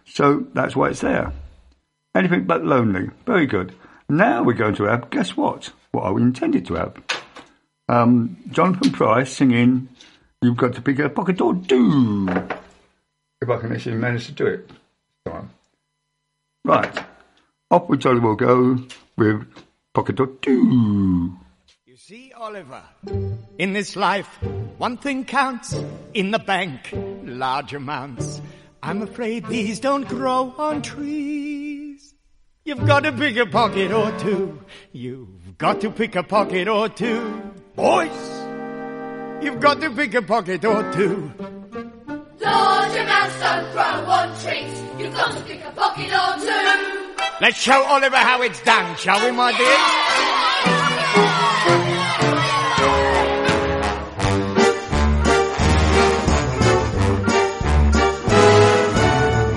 So 0.05 0.47
that's 0.53 0.77
why 0.77 0.91
it's 0.91 1.01
there. 1.01 1.33
Anything 2.15 2.45
But 2.45 2.63
Lonely. 2.63 3.09
Very 3.25 3.47
good. 3.47 3.75
Now 4.07 4.43
we're 4.43 4.53
going 4.53 4.75
to 4.75 4.85
have, 4.85 5.09
guess 5.09 5.35
what? 5.35 5.73
What 5.93 6.03
I 6.03 6.11
intended 6.11 6.67
to 6.67 6.75
have. 6.75 6.95
Um, 7.89 8.37
Jonathan 8.51 8.93
Pryce 8.93 9.33
singing 9.33 9.89
You've 10.43 10.59
Got 10.59 10.75
to 10.75 10.83
Pick 10.83 10.99
a 10.99 11.09
Pocket 11.09 11.41
or 11.41 11.55
Do. 11.55 12.29
If 13.41 13.49
I 13.49 13.57
can 13.57 13.73
actually 13.73 13.97
manage 13.97 14.27
to 14.27 14.33
do 14.33 14.45
it 14.45 14.69
this 14.69 14.77
time. 15.33 15.51
Right. 16.65 17.05
Off 17.71 17.89
we 17.89 17.97
jolly 17.97 18.21
will 18.21 18.37
go 18.37 18.79
with 19.17 19.47
Pocket 19.95 20.21
or 20.21 20.27
2. 20.27 21.37
You 21.87 21.97
see, 21.97 22.33
Oliver, 22.37 22.83
in 23.59 23.73
this 23.73 23.97
life, 23.97 24.29
one 24.79 24.97
thing 24.97 25.25
counts 25.25 25.75
in 26.15 26.31
the 26.31 26.39
bank, 26.39 26.91
large 27.25 27.75
amounts. 27.75 28.41
I'm 28.83 29.03
afraid 29.03 29.47
these 29.47 29.81
don't 29.81 30.07
grow 30.09 30.55
on 30.59 30.83
trees. 30.83 32.15
You've 32.65 32.87
got 32.87 33.05
to 33.05 33.13
pick 33.13 33.37
a 33.37 33.47
pocket 33.47 33.91
or 33.91 34.11
two. 34.19 34.61
You've 34.93 35.59
got 35.59 35.81
to 35.81 35.91
pick 35.91 36.15
a 36.15 36.23
pocket 36.23 36.69
or 36.69 36.89
two. 36.89 37.43
Boys, 37.75 38.11
you've 39.43 39.61
got 39.61 39.81
to 39.81 39.91
pick 39.91 40.15
a 40.15 40.23
pocket 40.23 40.65
or 40.65 40.93
two. 40.93 41.33
Large 42.41 42.41
amounts 42.41 42.80
don't 43.41 43.73
grow 43.73 43.83
on 43.83 44.29
trees. 44.41 44.83
You've 44.99 45.15
got 45.15 45.35
to 45.35 45.43
pick 45.45 45.65
a 45.65 45.71
pocket 45.71 46.13
or 46.13 46.39
two. 46.39 47.17
Let's 47.41 47.57
show 47.57 47.83
Oliver 47.85 48.17
how 48.17 48.43
it's 48.43 48.63
done, 48.63 48.97
shall 48.97 49.25
we, 49.25 49.33
my 49.33 49.51
dear? 49.57 49.77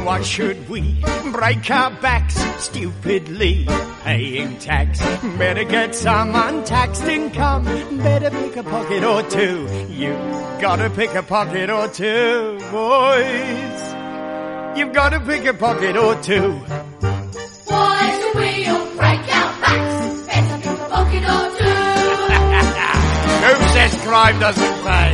Why 0.06 0.22
should 0.22 0.70
we 0.70 0.96
break 1.44 1.70
our 1.72 1.92
backs 2.00 2.36
stupidly 2.64 3.66
paying 4.04 4.58
tax? 4.60 5.02
Better 5.38 5.66
get 5.66 5.94
some 5.94 6.34
untaxed 6.34 7.04
income. 7.04 7.66
Better 7.98 8.30
pick 8.30 8.56
a 8.56 8.64
pocket 8.64 9.04
or 9.04 9.24
two. 9.24 9.68
You 9.90 10.14
gotta 10.62 10.90
pick 10.90 11.14
a 11.16 11.22
pocket 11.22 11.70
or 11.70 11.90
two, 11.90 12.60
boys. 12.72 13.82
You've 14.78 14.94
gotta 14.94 15.20
pick 15.20 15.44
a 15.44 15.54
pocket 15.54 15.98
or 15.98 16.16
two. 16.22 16.54
Why 17.72 18.20
should 18.20 18.36
we 18.40 18.66
all 18.68 18.86
break 18.96 19.36
our 19.40 19.52
backs? 19.64 20.22
Better 20.28 20.58
pick 20.64 20.80
a 20.80 20.88
pocket 20.96 21.24
or 21.36 21.46
two. 21.60 21.84
Who 23.44 23.54
says 23.74 23.94
crime 24.08 24.40
doesn't 24.40 24.76
pay? 24.88 25.12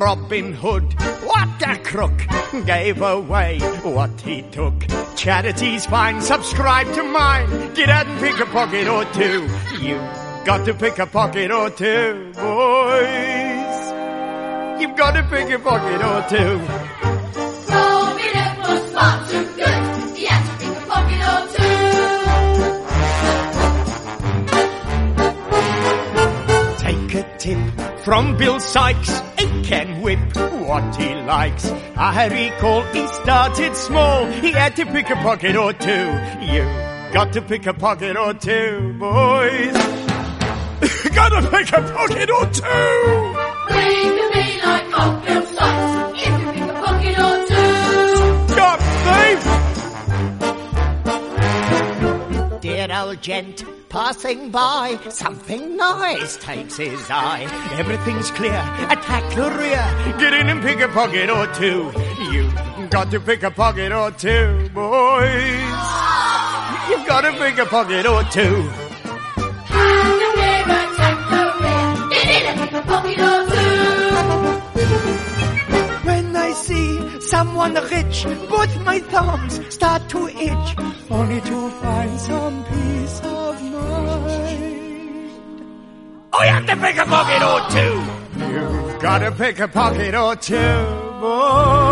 Robin 0.00 0.52
Hood, 0.52 0.94
what 1.38 1.62
a 1.68 1.76
crook, 1.82 2.26
gave 2.66 3.00
away 3.00 3.60
what 3.82 4.20
he 4.20 4.42
took. 4.42 4.74
Charity's 5.16 5.86
fine, 5.86 6.20
subscribe 6.20 6.92
to 6.94 7.02
mine. 7.04 7.74
Get 7.74 7.88
out 7.88 8.06
and 8.06 8.20
pick 8.20 8.40
a 8.40 8.46
pocket 8.46 8.88
or 8.88 9.04
two. 9.12 9.48
You 9.80 9.96
got 10.44 10.64
to 10.66 10.74
pick 10.74 10.98
a 10.98 11.06
pocket 11.06 11.52
or 11.52 11.70
two, 11.70 12.32
boys. 12.34 13.78
You've 14.80 14.96
got 14.96 15.12
to 15.12 15.22
pick 15.30 15.50
a 15.50 15.58
pocket 15.58 16.02
or 16.02 16.22
two. 16.28 16.60
Was 18.58 18.92
far 18.92 19.26
too 19.28 19.44
good. 19.54 19.66
To 19.66 20.12
pick 20.58 20.76
a 20.76 20.80
pocket 20.90 21.20
or 21.30 21.40
Take 26.78 27.14
a 27.14 27.22
tip 27.38 27.58
from 28.04 28.36
Bill 28.36 28.58
Sikes. 28.60 29.27
He 29.38 29.62
can 29.62 30.02
whip 30.02 30.18
what 30.36 30.96
he 30.96 31.14
likes. 31.14 31.70
I 31.96 32.26
recall 32.26 32.82
he 32.92 33.06
started 33.06 33.76
small. 33.76 34.26
He 34.26 34.50
had 34.52 34.74
to 34.76 34.84
pick 34.86 35.08
a 35.10 35.16
pocket 35.16 35.56
or 35.56 35.72
two. 35.72 36.10
You 36.42 36.64
got 37.12 37.32
to 37.34 37.42
pick 37.42 37.66
a 37.66 37.74
pocket 37.74 38.16
or 38.16 38.34
two, 38.34 38.94
boys. 38.98 39.76
Gotta 41.14 41.42
pick 41.50 41.72
a 41.72 41.82
pocket 41.82 42.30
or 42.30 42.46
two. 42.50 43.34
We 43.68 43.74
can 44.14 44.32
be 44.32 44.60
like 44.64 44.98
old 44.98 45.24
Bill 45.24 45.42
If 46.14 46.40
you 46.40 46.46
pick 46.52 46.62
a 46.62 46.72
pocket 46.84 47.18
or 47.18 47.46
two. 47.48 48.54
God, 48.54 48.78
thief! 49.06 49.42
Dear 52.60 52.88
old 52.92 53.20
gent, 53.22 53.64
passing 53.88 54.50
by, 54.50 54.98
something 55.08 55.76
nice 55.76 56.36
takes 56.36 56.76
his 56.76 57.10
eye. 57.10 57.46
Everything's 57.72 58.30
clear, 58.32 58.60
attack 58.90 59.34
the 59.34 59.50
rear. 59.50 60.18
Get 60.18 60.34
in 60.34 60.48
and 60.48 60.62
pick 60.62 60.80
a 60.80 60.88
pocket 60.88 61.30
or 61.30 61.46
two. 61.54 61.92
You've 62.32 62.90
got 62.90 63.10
to 63.10 63.20
pick 63.20 63.42
a 63.42 63.50
pocket 63.50 63.92
or 63.92 64.10
two, 64.10 64.68
boys. 64.74 65.78
You've 66.88 67.06
got 67.06 67.22
to 67.22 67.32
pick 67.38 67.58
a 67.58 67.66
pocket 67.66 68.06
or 68.06 68.22
two. 68.24 68.62
When 76.04 76.36
I 76.36 76.52
see 76.52 76.97
someone 77.38 77.74
rich, 77.94 78.26
both 78.50 78.74
my 78.84 78.98
thumbs 78.98 79.54
start 79.72 80.02
to 80.12 80.20
itch, 80.50 80.70
only 81.08 81.40
to 81.40 81.58
find 81.82 82.20
some 82.20 82.64
peace 82.64 83.20
of 83.22 83.62
mind. 83.62 85.30
Oh, 86.32 86.42
you 86.42 86.52
have 86.56 86.66
to 86.66 86.76
pick 86.84 86.96
a 86.96 87.06
pocket 87.16 87.42
or 87.50 87.60
two. 87.76 87.96
You've 88.44 89.00
got 89.00 89.18
to 89.18 89.30
pick 89.30 89.60
a 89.60 89.68
pocket 89.68 90.14
or 90.16 90.34
two, 90.34 90.56
boy. 91.20 91.88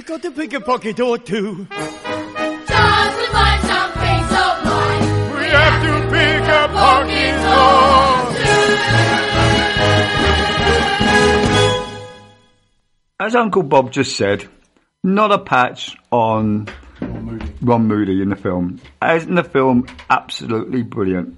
You 0.00 0.06
got 0.06 0.22
to 0.22 0.30
pick 0.30 0.54
a 0.54 0.60
pocket 0.60 0.98
or 0.98 1.18
two. 1.18 1.66
Just 1.66 1.68
to 1.68 3.26
find 3.32 3.62
some 3.64 3.92
peace 3.92 4.32
of 4.32 4.64
mind. 4.64 5.04
We 5.36 5.44
have 5.44 5.82
to 5.82 5.92
pick 6.08 6.40
a 6.40 6.68
pocket 6.72 7.36
or 13.20 13.26
As 13.26 13.34
Uncle 13.34 13.62
Bob 13.62 13.92
just 13.92 14.16
said, 14.16 14.48
not 15.04 15.32
a 15.32 15.38
patch 15.38 15.98
on 16.10 16.68
Ron 17.60 17.86
Moody 17.86 18.22
in 18.22 18.30
the 18.30 18.36
film. 18.36 18.80
As 19.02 19.24
in 19.26 19.34
the 19.34 19.44
film, 19.44 19.86
absolutely 20.08 20.82
brilliant. 20.82 21.36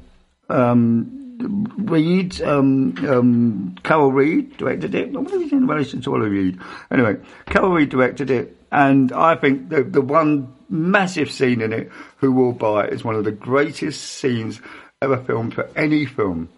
Um, 0.49 1.22
Reed, 1.49 2.41
um, 2.43 2.95
um, 3.09 3.77
Carol 3.83 4.13
Reed 4.13 4.57
directed 4.57 4.95
it. 4.95 5.13
What 5.13 5.33
is 5.33 5.53
in 5.53 5.67
relation 5.67 6.01
to 6.03 6.15
Oliver 6.15 6.31
Reed? 6.31 6.61
Anyway, 6.91 7.17
Carol 7.47 7.73
Reed 7.73 7.91
directed 7.91 8.31
it, 8.31 8.57
and 8.71 9.13
I 9.13 9.35
think 9.37 9.69
the, 9.69 9.83
the 9.83 10.01
one 10.01 10.55
massive 10.69 11.31
scene 11.31 11.61
in 11.61 11.73
it, 11.73 11.91
Who 12.19 12.33
Will 12.33 12.53
Buy 12.53 12.87
It, 12.87 12.95
is 12.95 13.05
one 13.05 13.15
of 13.15 13.25
the 13.25 13.33
greatest 13.33 14.03
scenes 14.03 14.61
ever 15.01 15.19
filmed 15.19 15.55
for 15.55 15.69
any 15.77 16.07
film. 16.07 16.49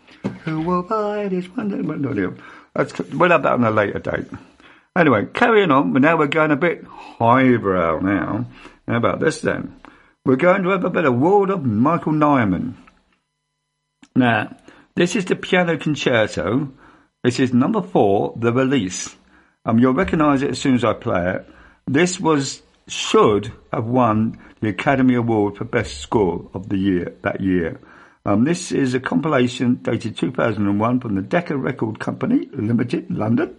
Who 0.44 0.60
will 0.60 0.82
buy 0.82 1.28
this 1.28 1.46
one? 1.46 2.36
That's, 2.74 2.98
we'll 3.10 3.30
have 3.30 3.42
that 3.42 3.52
on 3.52 3.64
a 3.64 3.70
later 3.70 3.98
date. 3.98 4.26
Anyway, 4.96 5.26
carrying 5.34 5.70
on, 5.70 5.92
but 5.92 6.02
now 6.02 6.16
we're 6.16 6.28
going 6.28 6.50
a 6.50 6.56
bit 6.56 6.84
highbrow 6.84 8.00
now. 8.00 8.46
How 8.86 8.96
about 8.96 9.20
this 9.20 9.40
then? 9.40 9.76
We're 10.24 10.36
going 10.36 10.62
to 10.62 10.70
have 10.70 10.84
a 10.84 10.90
bit 10.90 11.04
of 11.04 11.14
World 11.14 11.50
of 11.50 11.64
Michael 11.64 12.12
Nyman. 12.12 12.74
Now, 14.16 14.56
this 14.96 15.16
is 15.16 15.24
the 15.24 15.36
piano 15.36 15.76
concerto. 15.76 16.72
This 17.22 17.40
is 17.40 17.52
number 17.52 17.82
four, 17.82 18.34
the 18.36 18.52
release. 18.52 19.16
Um, 19.64 19.78
you'll 19.78 19.94
recognise 19.94 20.42
it 20.42 20.50
as 20.50 20.58
soon 20.60 20.74
as 20.74 20.84
I 20.84 20.92
play 20.92 21.36
it. 21.36 21.48
This 21.86 22.20
was 22.20 22.62
should 22.86 23.52
have 23.72 23.86
won 23.86 24.38
the 24.60 24.68
Academy 24.68 25.14
Award 25.14 25.56
for 25.56 25.64
Best 25.64 25.98
Score 25.98 26.50
of 26.54 26.68
the 26.68 26.76
year 26.76 27.14
that 27.22 27.40
year. 27.40 27.80
Um, 28.26 28.44
this 28.44 28.72
is 28.72 28.94
a 28.94 29.00
compilation 29.00 29.76
dated 29.76 30.16
2001 30.16 31.00
from 31.00 31.14
the 31.14 31.22
Decca 31.22 31.56
Record 31.56 31.98
Company 31.98 32.48
Limited, 32.52 33.10
London. 33.10 33.56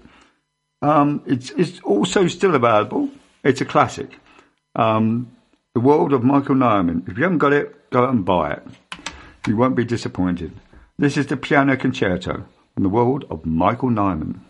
Um, 0.82 1.24
it's, 1.26 1.52
it's 1.52 1.80
also 1.82 2.28
still 2.28 2.56
available. 2.56 3.10
It's 3.44 3.62
a 3.62 3.66
classic. 3.66 4.20
Um, 4.76 5.32
the 5.74 5.82
World 5.82 6.14
of 6.14 6.24
Michael 6.24 6.56
Nyman. 6.56 7.08
If 7.10 7.18
you 7.18 7.24
haven't 7.24 7.40
got 7.40 7.54
it, 7.54 7.90
go 7.92 8.04
out 8.04 8.10
and 8.10 8.26
buy 8.26 8.54
it. 8.54 8.64
You 9.48 9.58
won't 9.58 9.76
be 9.76 9.86
disappointed. 9.86 10.54
This 10.98 11.18
is 11.18 11.28
the 11.28 11.36
piano 11.36 11.76
concerto 11.76 12.46
from 12.74 12.84
the 12.84 12.90
world 12.90 13.26
of 13.30 13.46
Michael 13.46 13.90
Nyman. 13.90 14.45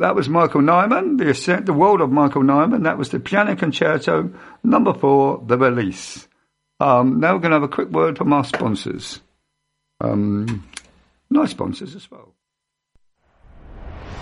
That 0.00 0.14
was 0.14 0.28
Michael 0.28 0.62
Nyman, 0.62 1.18
the 1.18 1.30
ascent, 1.30 1.66
the 1.66 1.72
world 1.72 2.00
of 2.00 2.10
Michael 2.10 2.42
Nyman. 2.42 2.84
That 2.84 2.98
was 2.98 3.10
the 3.10 3.20
piano 3.20 3.54
concerto 3.54 4.32
number 4.64 4.94
four, 4.94 5.42
the 5.46 5.58
release. 5.58 6.26
Um, 6.80 7.20
now 7.20 7.34
we're 7.34 7.40
going 7.40 7.50
to 7.50 7.56
have 7.56 7.62
a 7.62 7.68
quick 7.68 7.90
word 7.90 8.16
from 8.16 8.32
our 8.32 8.44
sponsors. 8.44 9.20
Um, 10.00 10.66
nice 11.30 11.50
sponsors 11.50 11.94
as 11.94 12.10
well. 12.10 12.34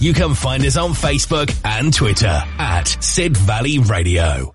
you 0.00 0.12
can 0.14 0.34
find 0.34 0.64
us 0.64 0.76
on 0.76 0.92
Facebook 0.92 1.54
and 1.64 1.92
Twitter 1.92 2.42
at 2.58 2.84
Sid 3.00 3.36
Valley 3.36 3.78
Radio. 3.78 4.54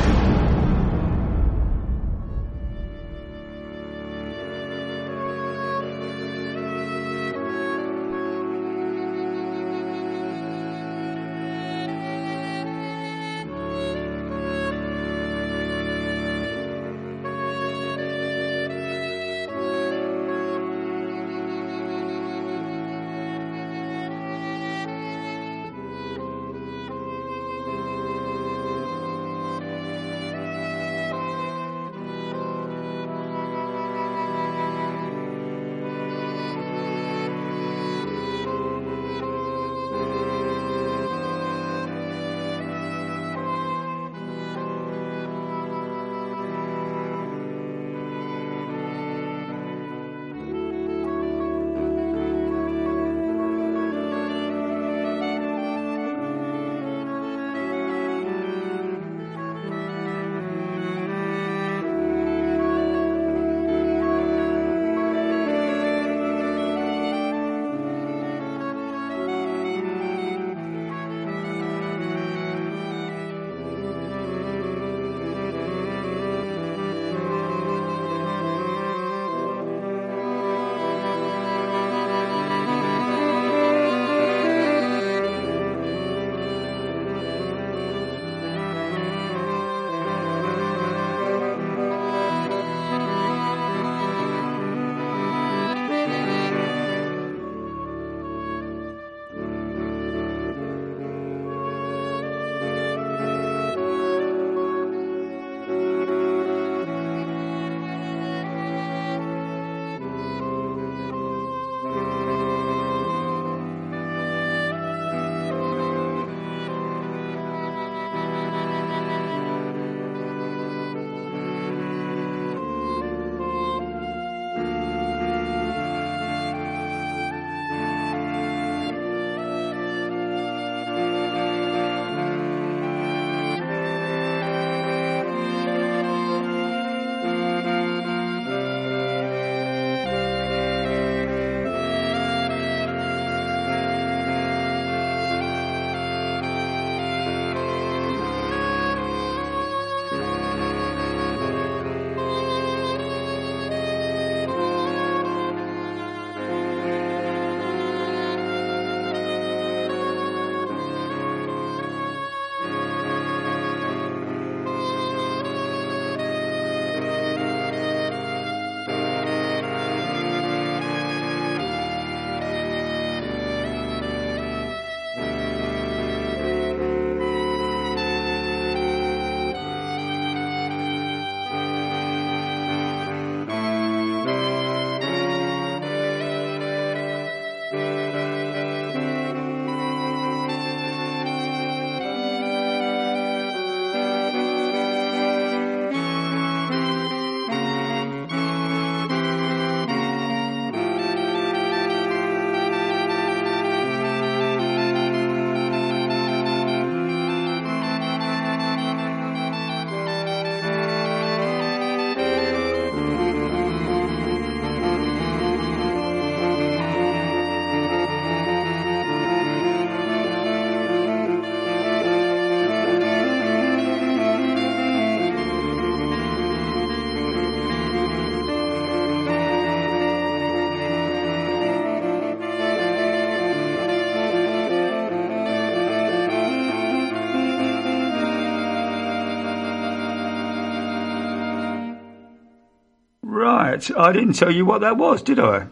Right, 243.90 244.00
I 244.00 244.12
didn't 244.14 244.34
tell 244.34 244.52
you 244.52 244.66
what 244.66 244.82
that 244.82 244.98
was, 244.98 245.22
did 245.22 245.40
I? 245.40 245.68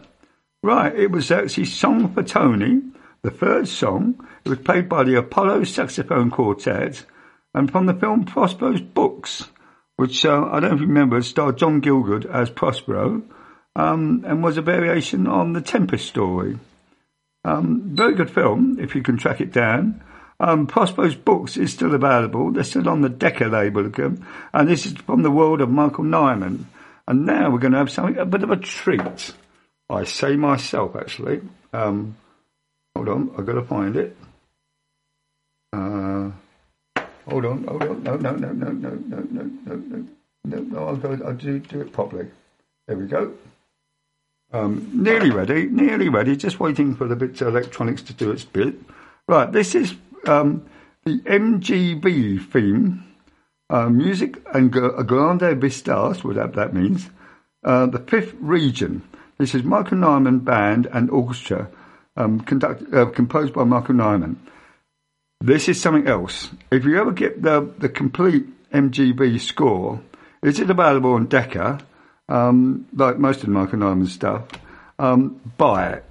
Right, 0.62 0.94
it 0.94 1.10
was 1.10 1.30
actually 1.30 1.64
Song 1.64 2.12
for 2.12 2.22
Tony, 2.22 2.82
the 3.22 3.30
third 3.30 3.68
song. 3.68 4.26
It 4.44 4.50
was 4.50 4.58
played 4.58 4.88
by 4.88 5.04
the 5.04 5.16
Apollo 5.16 5.64
Saxophone 5.64 6.30
Quartet, 6.30 7.04
and 7.54 7.70
from 7.70 7.86
the 7.86 7.94
film 7.94 8.24
Prospero's 8.24 8.80
Books, 8.80 9.48
which 9.96 10.26
uh, 10.26 10.48
I 10.50 10.60
don't 10.60 10.80
remember, 10.80 11.22
starred 11.22 11.58
John 11.58 11.80
Gielgud 11.80 12.26
as 12.26 12.50
Prospero, 12.50 13.22
um, 13.76 14.24
and 14.26 14.42
was 14.42 14.58
a 14.58 14.62
variation 14.62 15.26
on 15.26 15.52
the 15.52 15.62
Tempest 15.62 16.06
story. 16.06 16.58
Um, 17.44 17.82
very 17.94 18.14
good 18.14 18.30
film, 18.30 18.78
if 18.78 18.94
you 18.94 19.02
can 19.02 19.16
track 19.16 19.40
it 19.40 19.52
down. 19.52 20.02
Um, 20.38 20.66
Prospero's 20.66 21.14
books 21.14 21.56
is 21.56 21.72
still 21.72 21.94
available. 21.94 22.52
They're 22.52 22.64
still 22.64 22.88
on 22.88 23.00
the 23.00 23.08
Decca 23.08 23.46
label. 23.46 23.90
And 24.52 24.68
this 24.68 24.86
is 24.86 24.92
from 24.92 25.22
the 25.22 25.30
world 25.30 25.60
of 25.60 25.70
Michael 25.70 26.04
Nyman. 26.04 26.66
And 27.06 27.26
now 27.26 27.50
we're 27.50 27.58
going 27.58 27.72
to 27.72 27.78
have 27.78 27.90
something, 27.90 28.18
a 28.18 28.24
bit 28.24 28.42
of 28.42 28.50
a 28.50 28.56
treat. 28.56 29.34
I 29.90 30.04
say 30.04 30.36
myself, 30.36 30.96
actually. 30.96 31.40
Um, 31.72 32.16
hold 32.94 33.08
on, 33.08 33.30
I've 33.36 33.46
got 33.46 33.54
to 33.54 33.62
find 33.62 33.96
it. 33.96 34.16
Uh, 35.72 36.30
hold 37.26 37.44
on, 37.44 37.64
hold 37.64 37.82
on. 37.82 38.02
No, 38.02 38.16
no, 38.16 38.32
no, 38.32 38.52
no, 38.52 38.70
no, 38.70 38.90
no, 38.90 39.18
no, 39.30 39.42
no, 39.64 39.74
no, 39.74 40.06
no, 40.44 40.58
no 40.58 40.86
I'll, 40.86 40.96
go, 40.96 41.18
I'll 41.24 41.34
do, 41.34 41.58
do 41.58 41.80
it 41.80 41.92
properly. 41.92 42.28
There 42.86 42.96
we 42.96 43.06
go. 43.06 43.34
Um, 44.52 44.90
nearly 44.92 45.30
ready, 45.30 45.66
nearly 45.66 46.08
ready. 46.08 46.36
Just 46.36 46.60
waiting 46.60 46.94
for 46.94 47.06
the 47.08 47.16
bits 47.16 47.40
of 47.40 47.48
electronics 47.48 48.02
to 48.02 48.12
do 48.12 48.30
its 48.30 48.44
bit. 48.44 48.74
Right, 49.26 49.50
this 49.50 49.74
is 49.74 49.94
um, 50.26 50.66
the 51.04 51.20
MGV 51.20 52.50
theme, 52.50 53.04
uh, 53.72 53.88
music 53.88 54.40
and 54.54 54.70
grande 54.70 55.60
vistas, 55.60 56.22
whatever 56.22 56.52
that 56.52 56.74
means. 56.74 57.08
Uh, 57.64 57.86
the 57.86 57.98
fifth 57.98 58.34
region. 58.38 59.02
This 59.38 59.54
is 59.54 59.64
Michael 59.64 59.98
Nyman 59.98 60.44
Band 60.44 60.86
and 60.86 61.10
Orchestra, 61.10 61.68
um, 62.16 62.40
conduct, 62.40 62.92
uh, 62.94 63.06
composed 63.06 63.54
by 63.54 63.64
Michael 63.64 63.96
Nyman. 63.96 64.36
This 65.40 65.68
is 65.68 65.80
something 65.80 66.06
else. 66.06 66.50
If 66.70 66.84
you 66.84 67.00
ever 67.00 67.10
get 67.10 67.42
the 67.42 67.68
the 67.78 67.88
complete 67.88 68.46
MGV 68.70 69.40
score, 69.40 70.00
is 70.42 70.60
it 70.60 70.70
available 70.70 71.14
on 71.14 71.26
Decca? 71.26 71.84
um, 72.32 72.86
like 72.94 73.18
most 73.18 73.42
of 73.42 73.48
Michael 73.50 73.80
Nyman's 73.80 74.12
stuff, 74.12 74.48
um, 74.98 75.40
buy 75.58 75.90
it. 75.90 76.04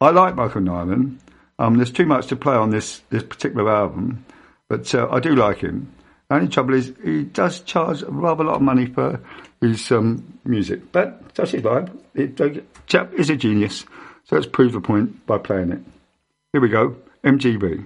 I 0.00 0.10
like 0.10 0.34
Michael 0.34 0.62
Nyman. 0.62 1.18
Um, 1.58 1.76
there's 1.76 1.92
too 1.92 2.06
much 2.06 2.26
to 2.28 2.36
play 2.36 2.54
on 2.54 2.70
this, 2.70 3.00
this 3.10 3.22
particular 3.22 3.70
album, 3.70 4.24
but 4.68 4.94
uh, 4.94 5.08
I 5.10 5.20
do 5.20 5.34
like 5.34 5.58
him. 5.58 5.92
The 6.30 6.36
only 6.36 6.48
trouble 6.48 6.74
is 6.74 6.92
he 7.02 7.24
does 7.24 7.58
charge 7.58 8.02
a 8.02 8.06
rather 8.06 8.44
a 8.44 8.46
lot 8.46 8.56
of 8.56 8.62
money 8.62 8.86
for 8.86 9.20
his 9.60 9.90
um, 9.90 10.38
music, 10.44 10.92
but 10.92 11.34
that's 11.34 11.50
his 11.50 11.62
vibe. 11.62 11.90
The 12.14 12.62
chap 12.86 13.12
is 13.14 13.30
a 13.30 13.36
genius, 13.36 13.84
so 14.26 14.36
let's 14.36 14.46
prove 14.46 14.72
the 14.72 14.80
point 14.80 15.26
by 15.26 15.38
playing 15.38 15.72
it. 15.72 15.80
Here 16.52 16.60
we 16.60 16.68
go, 16.68 16.94
MGV. 17.24 17.84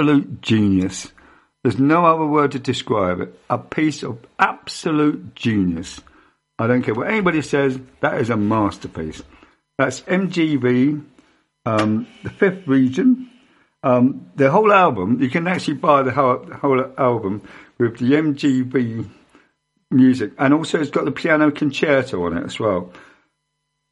Absolute 0.00 0.40
genius. 0.40 1.12
There's 1.62 1.78
no 1.78 2.06
other 2.06 2.24
word 2.24 2.52
to 2.52 2.58
describe 2.58 3.20
it. 3.20 3.38
A 3.50 3.58
piece 3.58 4.02
of 4.02 4.18
absolute 4.38 5.34
genius. 5.34 6.00
I 6.58 6.66
don't 6.66 6.82
care 6.82 6.94
what 6.94 7.08
anybody 7.08 7.42
says, 7.42 7.78
that 8.00 8.18
is 8.18 8.30
a 8.30 8.36
masterpiece. 8.36 9.22
That's 9.76 10.00
MGV, 10.00 11.04
um, 11.66 12.06
the 12.22 12.30
fifth 12.30 12.66
region. 12.66 13.28
Um, 13.82 14.30
the 14.36 14.50
whole 14.50 14.72
album, 14.72 15.20
you 15.22 15.28
can 15.28 15.46
actually 15.46 15.74
buy 15.74 16.02
the 16.02 16.12
whole, 16.12 16.46
whole 16.50 16.82
album 16.96 17.42
with 17.78 17.98
the 17.98 18.12
MGV 18.12 19.06
music, 19.90 20.32
and 20.38 20.54
also 20.54 20.80
it's 20.80 20.90
got 20.90 21.04
the 21.04 21.12
piano 21.12 21.50
concerto 21.50 22.24
on 22.24 22.38
it 22.38 22.44
as 22.44 22.58
well. 22.58 22.90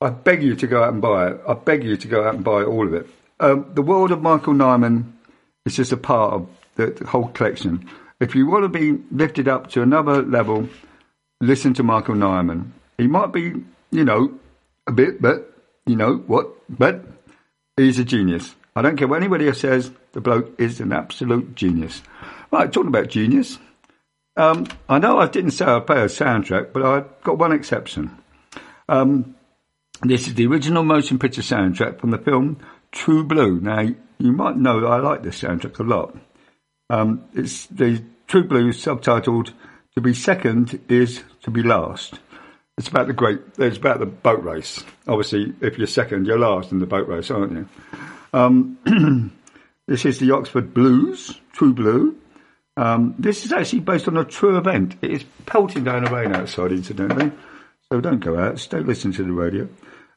I 0.00 0.08
beg 0.08 0.42
you 0.42 0.56
to 0.56 0.66
go 0.66 0.82
out 0.82 0.92
and 0.92 1.02
buy 1.02 1.32
it. 1.32 1.40
I 1.46 1.52
beg 1.52 1.84
you 1.84 1.98
to 1.98 2.08
go 2.08 2.24
out 2.24 2.34
and 2.34 2.44
buy 2.44 2.64
all 2.64 2.86
of 2.86 2.94
it. 2.94 3.08
Um, 3.40 3.70
the 3.74 3.82
world 3.82 4.10
of 4.10 4.22
Michael 4.22 4.54
Nyman 4.54 5.12
is 5.66 5.76
just 5.76 5.92
a 5.92 5.96
part 5.96 6.34
of 6.34 6.48
the, 6.76 7.04
whole 7.06 7.28
collection. 7.28 7.88
If 8.20 8.34
you 8.34 8.46
want 8.46 8.64
to 8.64 8.68
be 8.68 9.02
lifted 9.10 9.48
up 9.48 9.70
to 9.70 9.82
another 9.82 10.22
level, 10.22 10.68
listen 11.40 11.74
to 11.74 11.82
Michael 11.82 12.14
Nyman. 12.14 12.70
He 12.96 13.06
might 13.06 13.32
be, 13.32 13.54
you 13.90 14.04
know, 14.04 14.38
a 14.86 14.92
bit, 14.92 15.20
but 15.20 15.52
you 15.86 15.96
know 15.96 16.16
what? 16.16 16.48
But 16.68 17.04
he's 17.76 17.98
a 17.98 18.04
genius. 18.04 18.54
I 18.74 18.82
don't 18.82 18.96
care 18.96 19.08
what 19.08 19.20
anybody 19.20 19.48
else 19.48 19.60
says. 19.60 19.90
The 20.12 20.20
bloke 20.20 20.58
is 20.58 20.80
an 20.80 20.92
absolute 20.92 21.54
genius. 21.54 22.02
Right, 22.50 22.72
talking 22.72 22.88
about 22.88 23.08
genius. 23.08 23.58
Um, 24.36 24.66
I 24.88 24.98
know 24.98 25.18
I 25.18 25.26
didn't 25.26 25.50
say 25.50 25.64
I'd 25.64 25.86
play 25.86 26.00
a 26.00 26.06
soundtrack, 26.06 26.72
but 26.72 26.84
I've 26.84 27.22
got 27.22 27.38
one 27.38 27.52
exception. 27.52 28.16
Um, 28.88 29.34
this 30.02 30.28
is 30.28 30.34
the 30.34 30.46
original 30.46 30.84
motion 30.84 31.18
picture 31.18 31.42
soundtrack 31.42 31.98
from 31.98 32.10
the 32.10 32.18
film 32.18 32.58
True 32.92 33.24
Blue. 33.24 33.60
Now, 33.60 33.88
you 34.18 34.32
might 34.32 34.56
know 34.56 34.86
I 34.86 34.98
like 34.98 35.22
this 35.22 35.40
soundtrack 35.40 35.78
a 35.78 35.82
lot. 35.82 36.16
Um, 36.90 37.24
it's 37.34 37.66
the 37.66 38.02
True 38.26 38.44
Blues 38.44 38.82
subtitled 38.82 39.52
"To 39.94 40.00
Be 40.00 40.14
Second 40.14 40.80
Is 40.88 41.22
to 41.42 41.50
Be 41.50 41.62
Last." 41.62 42.18
It's 42.78 42.88
about 42.88 43.08
the 43.08 43.12
great. 43.12 43.40
It's 43.58 43.76
about 43.76 43.98
the 43.98 44.06
boat 44.06 44.42
race. 44.44 44.84
Obviously, 45.08 45.52
if 45.60 45.78
you're 45.78 45.86
second, 45.88 46.26
you're 46.26 46.38
last 46.38 46.70
in 46.70 46.78
the 46.78 46.86
boat 46.86 47.08
race, 47.08 47.30
aren't 47.30 47.52
you? 47.52 47.68
Um, 48.32 49.32
this 49.88 50.04
is 50.04 50.18
the 50.18 50.30
Oxford 50.30 50.72
Blues, 50.72 51.38
True 51.52 51.72
Blue. 51.72 52.16
Um, 52.76 53.16
this 53.18 53.44
is 53.44 53.52
actually 53.52 53.80
based 53.80 54.06
on 54.06 54.16
a 54.16 54.24
true 54.24 54.56
event. 54.56 54.94
It 55.02 55.10
is 55.10 55.24
pelting 55.46 55.82
down 55.82 56.04
the 56.04 56.10
rain 56.12 56.32
outside, 56.32 56.70
incidentally, 56.70 57.32
so 57.90 58.00
don't 58.00 58.20
go 58.20 58.38
out. 58.38 58.60
Stay 58.60 58.78
listening 58.78 59.14
to 59.14 59.24
the 59.24 59.32
radio. 59.32 59.68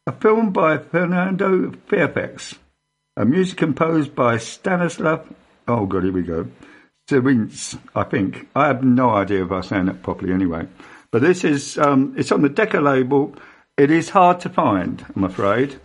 A 0.05 0.11
film 0.11 0.51
by 0.51 0.77
Ferdinand 0.77 1.81
Fairfax. 1.87 2.55
A 3.17 3.25
music 3.25 3.57
composed 3.57 4.15
by 4.15 4.37
Stanislav. 4.37 5.27
Oh 5.67 5.85
God, 5.85 6.03
here 6.03 6.13
we 6.13 6.21
go. 6.21 6.47
Serins, 7.09 7.77
I 7.93 8.03
think. 8.03 8.47
I 8.55 8.67
have 8.67 8.83
no 8.83 9.09
idea 9.09 9.43
if 9.43 9.51
I'm 9.51 9.63
saying 9.63 9.85
that 9.87 10.01
properly. 10.01 10.31
Anyway, 10.31 10.67
but 11.11 11.21
this 11.21 11.43
is 11.43 11.77
um, 11.77 12.15
it's 12.17 12.31
on 12.31 12.41
the 12.41 12.49
Decca 12.49 12.79
label. 12.79 13.35
It 13.77 13.91
is 13.91 14.09
hard 14.09 14.39
to 14.41 14.49
find, 14.49 15.05
I'm 15.15 15.23
afraid. 15.23 15.79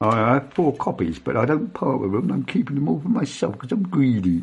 I 0.00 0.34
have 0.34 0.52
four 0.54 0.74
copies, 0.74 1.20
but 1.20 1.36
I 1.36 1.44
don't 1.44 1.72
part 1.72 2.00
with 2.00 2.12
them. 2.12 2.32
I'm 2.32 2.44
keeping 2.44 2.74
them 2.74 2.88
all 2.88 3.00
for 3.00 3.08
myself 3.08 3.52
because 3.52 3.70
I'm 3.70 3.84
greedy. 3.84 4.42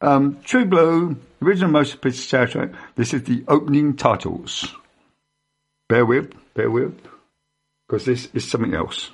Um, 0.00 0.38
True 0.44 0.64
Blue, 0.64 1.16
original 1.42 1.70
motion 1.70 1.98
picture 1.98 2.20
soundtrack. 2.20 2.74
This 2.94 3.12
is 3.12 3.24
the 3.24 3.44
opening 3.48 3.96
titles. 3.96 4.72
Bear 5.88 6.06
with, 6.06 6.32
bear 6.54 6.70
with, 6.70 6.98
because 7.86 8.06
this 8.06 8.28
is 8.32 8.48
something 8.48 8.74
else. 8.74 9.10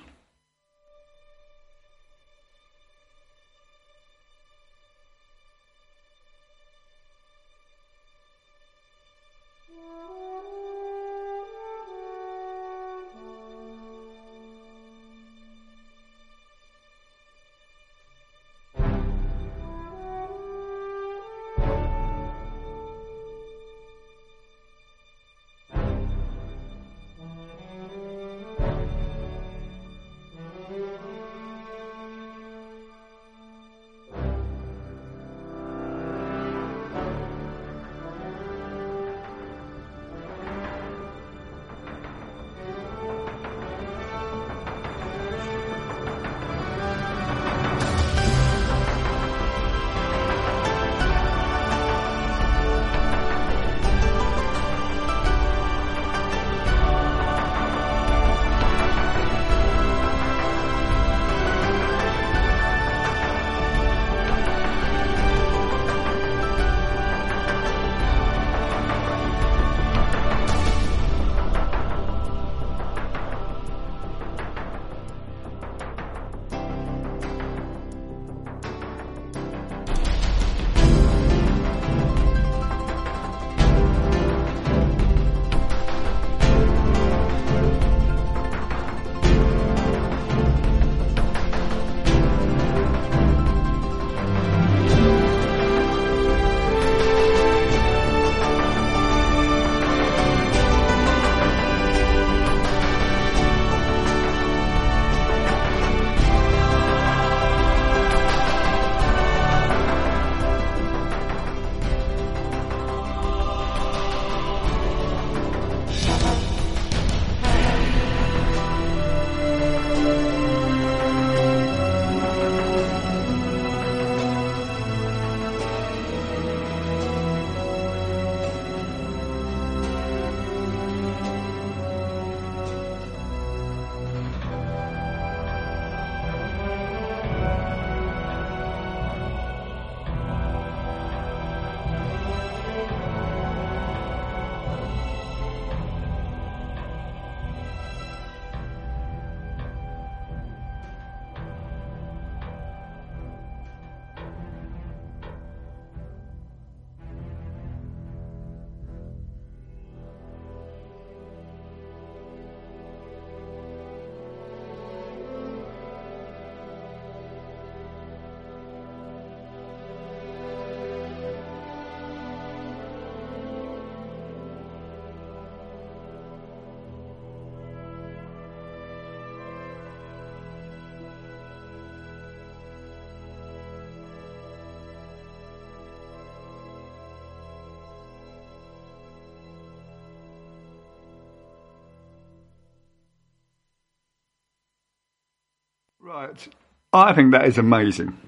I 196.92 197.12
think 197.14 197.32
that 197.32 197.46
is 197.46 197.58
amazing. 197.58 198.18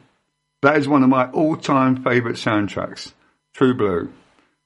That 0.62 0.76
is 0.78 0.88
one 0.88 1.02
of 1.02 1.08
my 1.08 1.30
all-time 1.30 2.02
favourite 2.02 2.36
soundtracks. 2.36 3.12
True 3.54 3.74
Blue. 3.74 4.12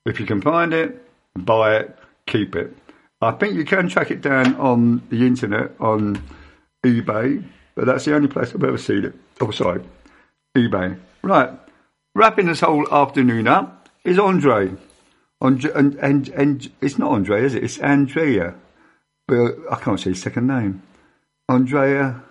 If 0.06 0.20
you 0.20 0.26
can 0.26 0.40
find 0.40 0.72
it, 0.72 1.04
buy 1.36 1.76
it, 1.76 1.98
keep 2.26 2.54
it. 2.54 2.76
I 3.20 3.32
think 3.32 3.54
you 3.54 3.64
can 3.64 3.88
track 3.88 4.10
it 4.10 4.20
down 4.20 4.54
on 4.56 5.02
the 5.10 5.26
internet 5.26 5.72
on 5.80 6.22
eBay, 6.86 7.42
but 7.74 7.86
that's 7.86 8.04
the 8.04 8.14
only 8.14 8.28
place 8.28 8.54
I've 8.54 8.62
ever 8.62 8.78
seen 8.78 9.04
it. 9.04 9.14
Oh, 9.40 9.50
sorry, 9.50 9.82
eBay. 10.56 10.98
Right. 11.22 11.50
Wrapping 12.14 12.46
this 12.46 12.60
whole 12.60 12.92
afternoon 12.92 13.48
up 13.48 13.88
is 14.04 14.18
Andre. 14.18 14.72
Andre 15.40 15.70
and, 15.74 15.94
and, 15.96 16.28
and 16.28 16.70
it's 16.80 16.98
not 16.98 17.12
Andre, 17.12 17.44
is 17.44 17.54
it? 17.54 17.64
It's 17.64 17.78
Andrea. 17.78 18.54
But 19.26 19.56
I 19.70 19.76
can't 19.76 20.00
say 20.00 20.10
his 20.10 20.22
second 20.22 20.46
name. 20.46 20.82
Andrea. 21.48 22.22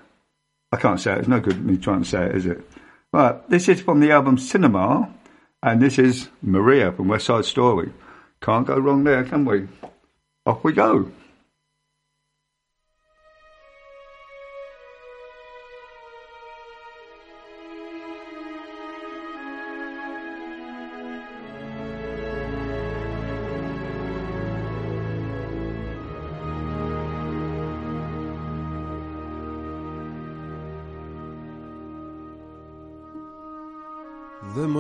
I 0.72 0.78
can't 0.78 1.00
say 1.00 1.14
it. 1.14 1.20
It's 1.20 1.28
no 1.28 1.40
good 1.40 1.64
me 1.64 1.78
trying 1.78 2.04
to 2.04 2.10
say 2.10 2.26
it, 2.26 2.36
is 2.36 2.46
it? 2.46 2.62
Right. 3.14 3.50
This 3.50 3.70
is 3.70 3.82
from 3.82 4.00
the 4.00 4.12
album 4.12 4.38
Cinema, 4.38 5.14
and 5.64 5.82
this 5.82 5.98
is 5.98 6.30
Maria 6.42 6.92
from 6.92 7.08
West 7.08 7.26
Side 7.26 7.46
Story. 7.46 7.92
Can't 8.42 8.68
go 8.68 8.78
wrong 8.78 9.04
there, 9.04 9.24
can 9.24 9.46
we? 9.46 9.68
Off 10.46 10.64
we 10.64 10.74
go. 10.74 11.12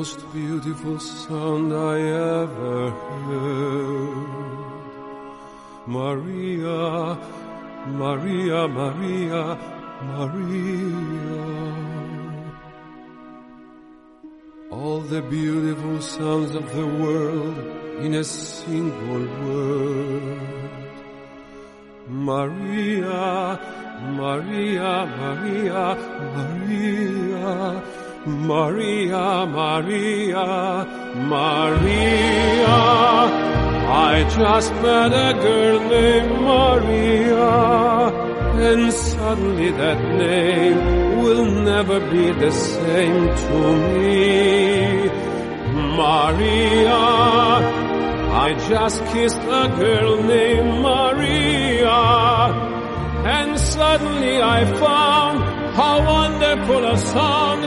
Most 0.07 0.31
beautiful 0.33 0.97
sound 0.99 1.73
I 1.73 1.99
ever 1.99 2.91
heard. 3.27 4.27
Maria, 5.85 7.17
Maria, 7.87 8.67
Maria, 8.69 9.43
Maria. 10.11 11.45
All 14.71 14.99
the 15.01 15.21
beautiful 15.23 16.01
sounds 16.01 16.55
of 16.55 16.65
the 16.73 16.87
world 17.03 17.57
in 18.05 18.13
a 18.13 18.23
single 18.23 19.25
word. 19.43 20.39
Maria, 22.07 23.59
Maria, 24.21 24.91
Maria, 25.19 25.83
Maria. 26.35 28.06
Maria, 28.27 29.45
Maria, 29.45 30.85
Maria. 31.15 32.77
I 33.89 34.27
just 34.37 34.73
met 34.73 35.13
a 35.13 35.33
girl 35.41 35.79
named 35.87 36.41
Maria, 36.41 37.47
and 38.69 38.91
suddenly 38.91 39.71
that 39.71 39.99
name 40.17 41.21
will 41.21 41.45
never 41.45 42.01
be 42.01 42.31
the 42.33 42.51
same 42.51 43.27
to 43.27 43.59
me. 43.95 45.07
Maria, 45.95 47.03
I 48.45 48.55
just 48.67 49.05
kissed 49.05 49.39
a 49.39 49.73
girl 49.79 50.21
named 50.23 50.81
Maria, 50.81 52.01
and 53.25 53.57
suddenly 53.57 54.41
I 54.41 54.65
found 54.65 55.57
how 55.77 56.03
wonderful 56.05 56.85
a 56.85 56.97
sound 56.97 57.66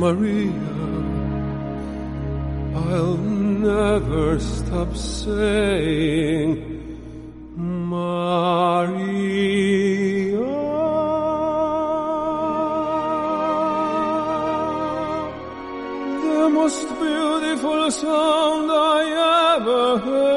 Maria, 0.00 0.50
I'll 2.74 3.18
never 3.18 4.40
stop 4.40 4.96
saying, 4.96 6.56
Maria. 7.54 8.40
The 16.24 16.48
most 16.48 16.88
beautiful 16.98 17.90
sound 17.90 18.70
I 18.72 19.58
ever 19.58 19.98
heard. 19.98 20.29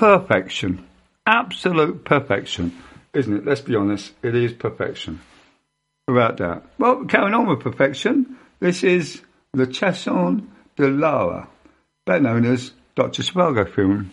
Perfection. 0.00 0.86
Absolute 1.26 2.06
perfection. 2.06 2.74
Isn't 3.12 3.36
it? 3.36 3.44
Let's 3.44 3.60
be 3.60 3.76
honest. 3.76 4.14
It 4.22 4.34
is 4.34 4.54
perfection. 4.54 5.20
Without 6.08 6.38
doubt. 6.38 6.64
Well, 6.78 7.04
carrying 7.04 7.34
on 7.34 7.46
with 7.46 7.60
perfection, 7.60 8.38
this 8.60 8.82
is 8.82 9.20
the 9.52 9.66
Chanson 9.66 10.50
de 10.76 10.88
Lara, 10.88 11.48
better 12.06 12.22
known 12.22 12.46
as 12.46 12.72
Dr. 12.94 13.22
Zhivago 13.22 13.70
film. 13.70 14.10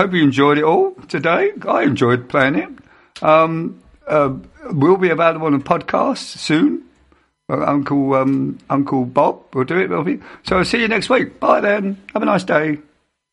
Hope 0.00 0.14
you 0.14 0.22
enjoyed 0.22 0.56
it 0.56 0.64
all 0.64 0.94
today. 1.08 1.52
I 1.68 1.82
enjoyed 1.82 2.28
playing 2.28 2.54
it. 2.54 2.68
Um, 3.22 3.82
uh, 4.06 4.34
will 4.70 4.96
be 4.96 5.10
available 5.10 5.46
on 5.46 5.54
a 5.54 5.58
podcast 5.58 6.38
soon. 6.38 6.84
Uh, 7.50 7.64
Uncle 7.64 8.14
um, 8.14 8.58
Uncle 8.70 9.04
Bob 9.04 9.54
will 9.54 9.64
do 9.64 9.78
it. 9.78 9.90
will 9.90 10.04
he? 10.04 10.20
So 10.44 10.56
I'll 10.56 10.64
see 10.64 10.80
you 10.80 10.88
next 10.88 11.10
week. 11.10 11.38
Bye 11.38 11.60
then. 11.60 12.00
Have 12.14 12.22
a 12.22 12.26
nice 12.26 12.44
day. 12.44 12.78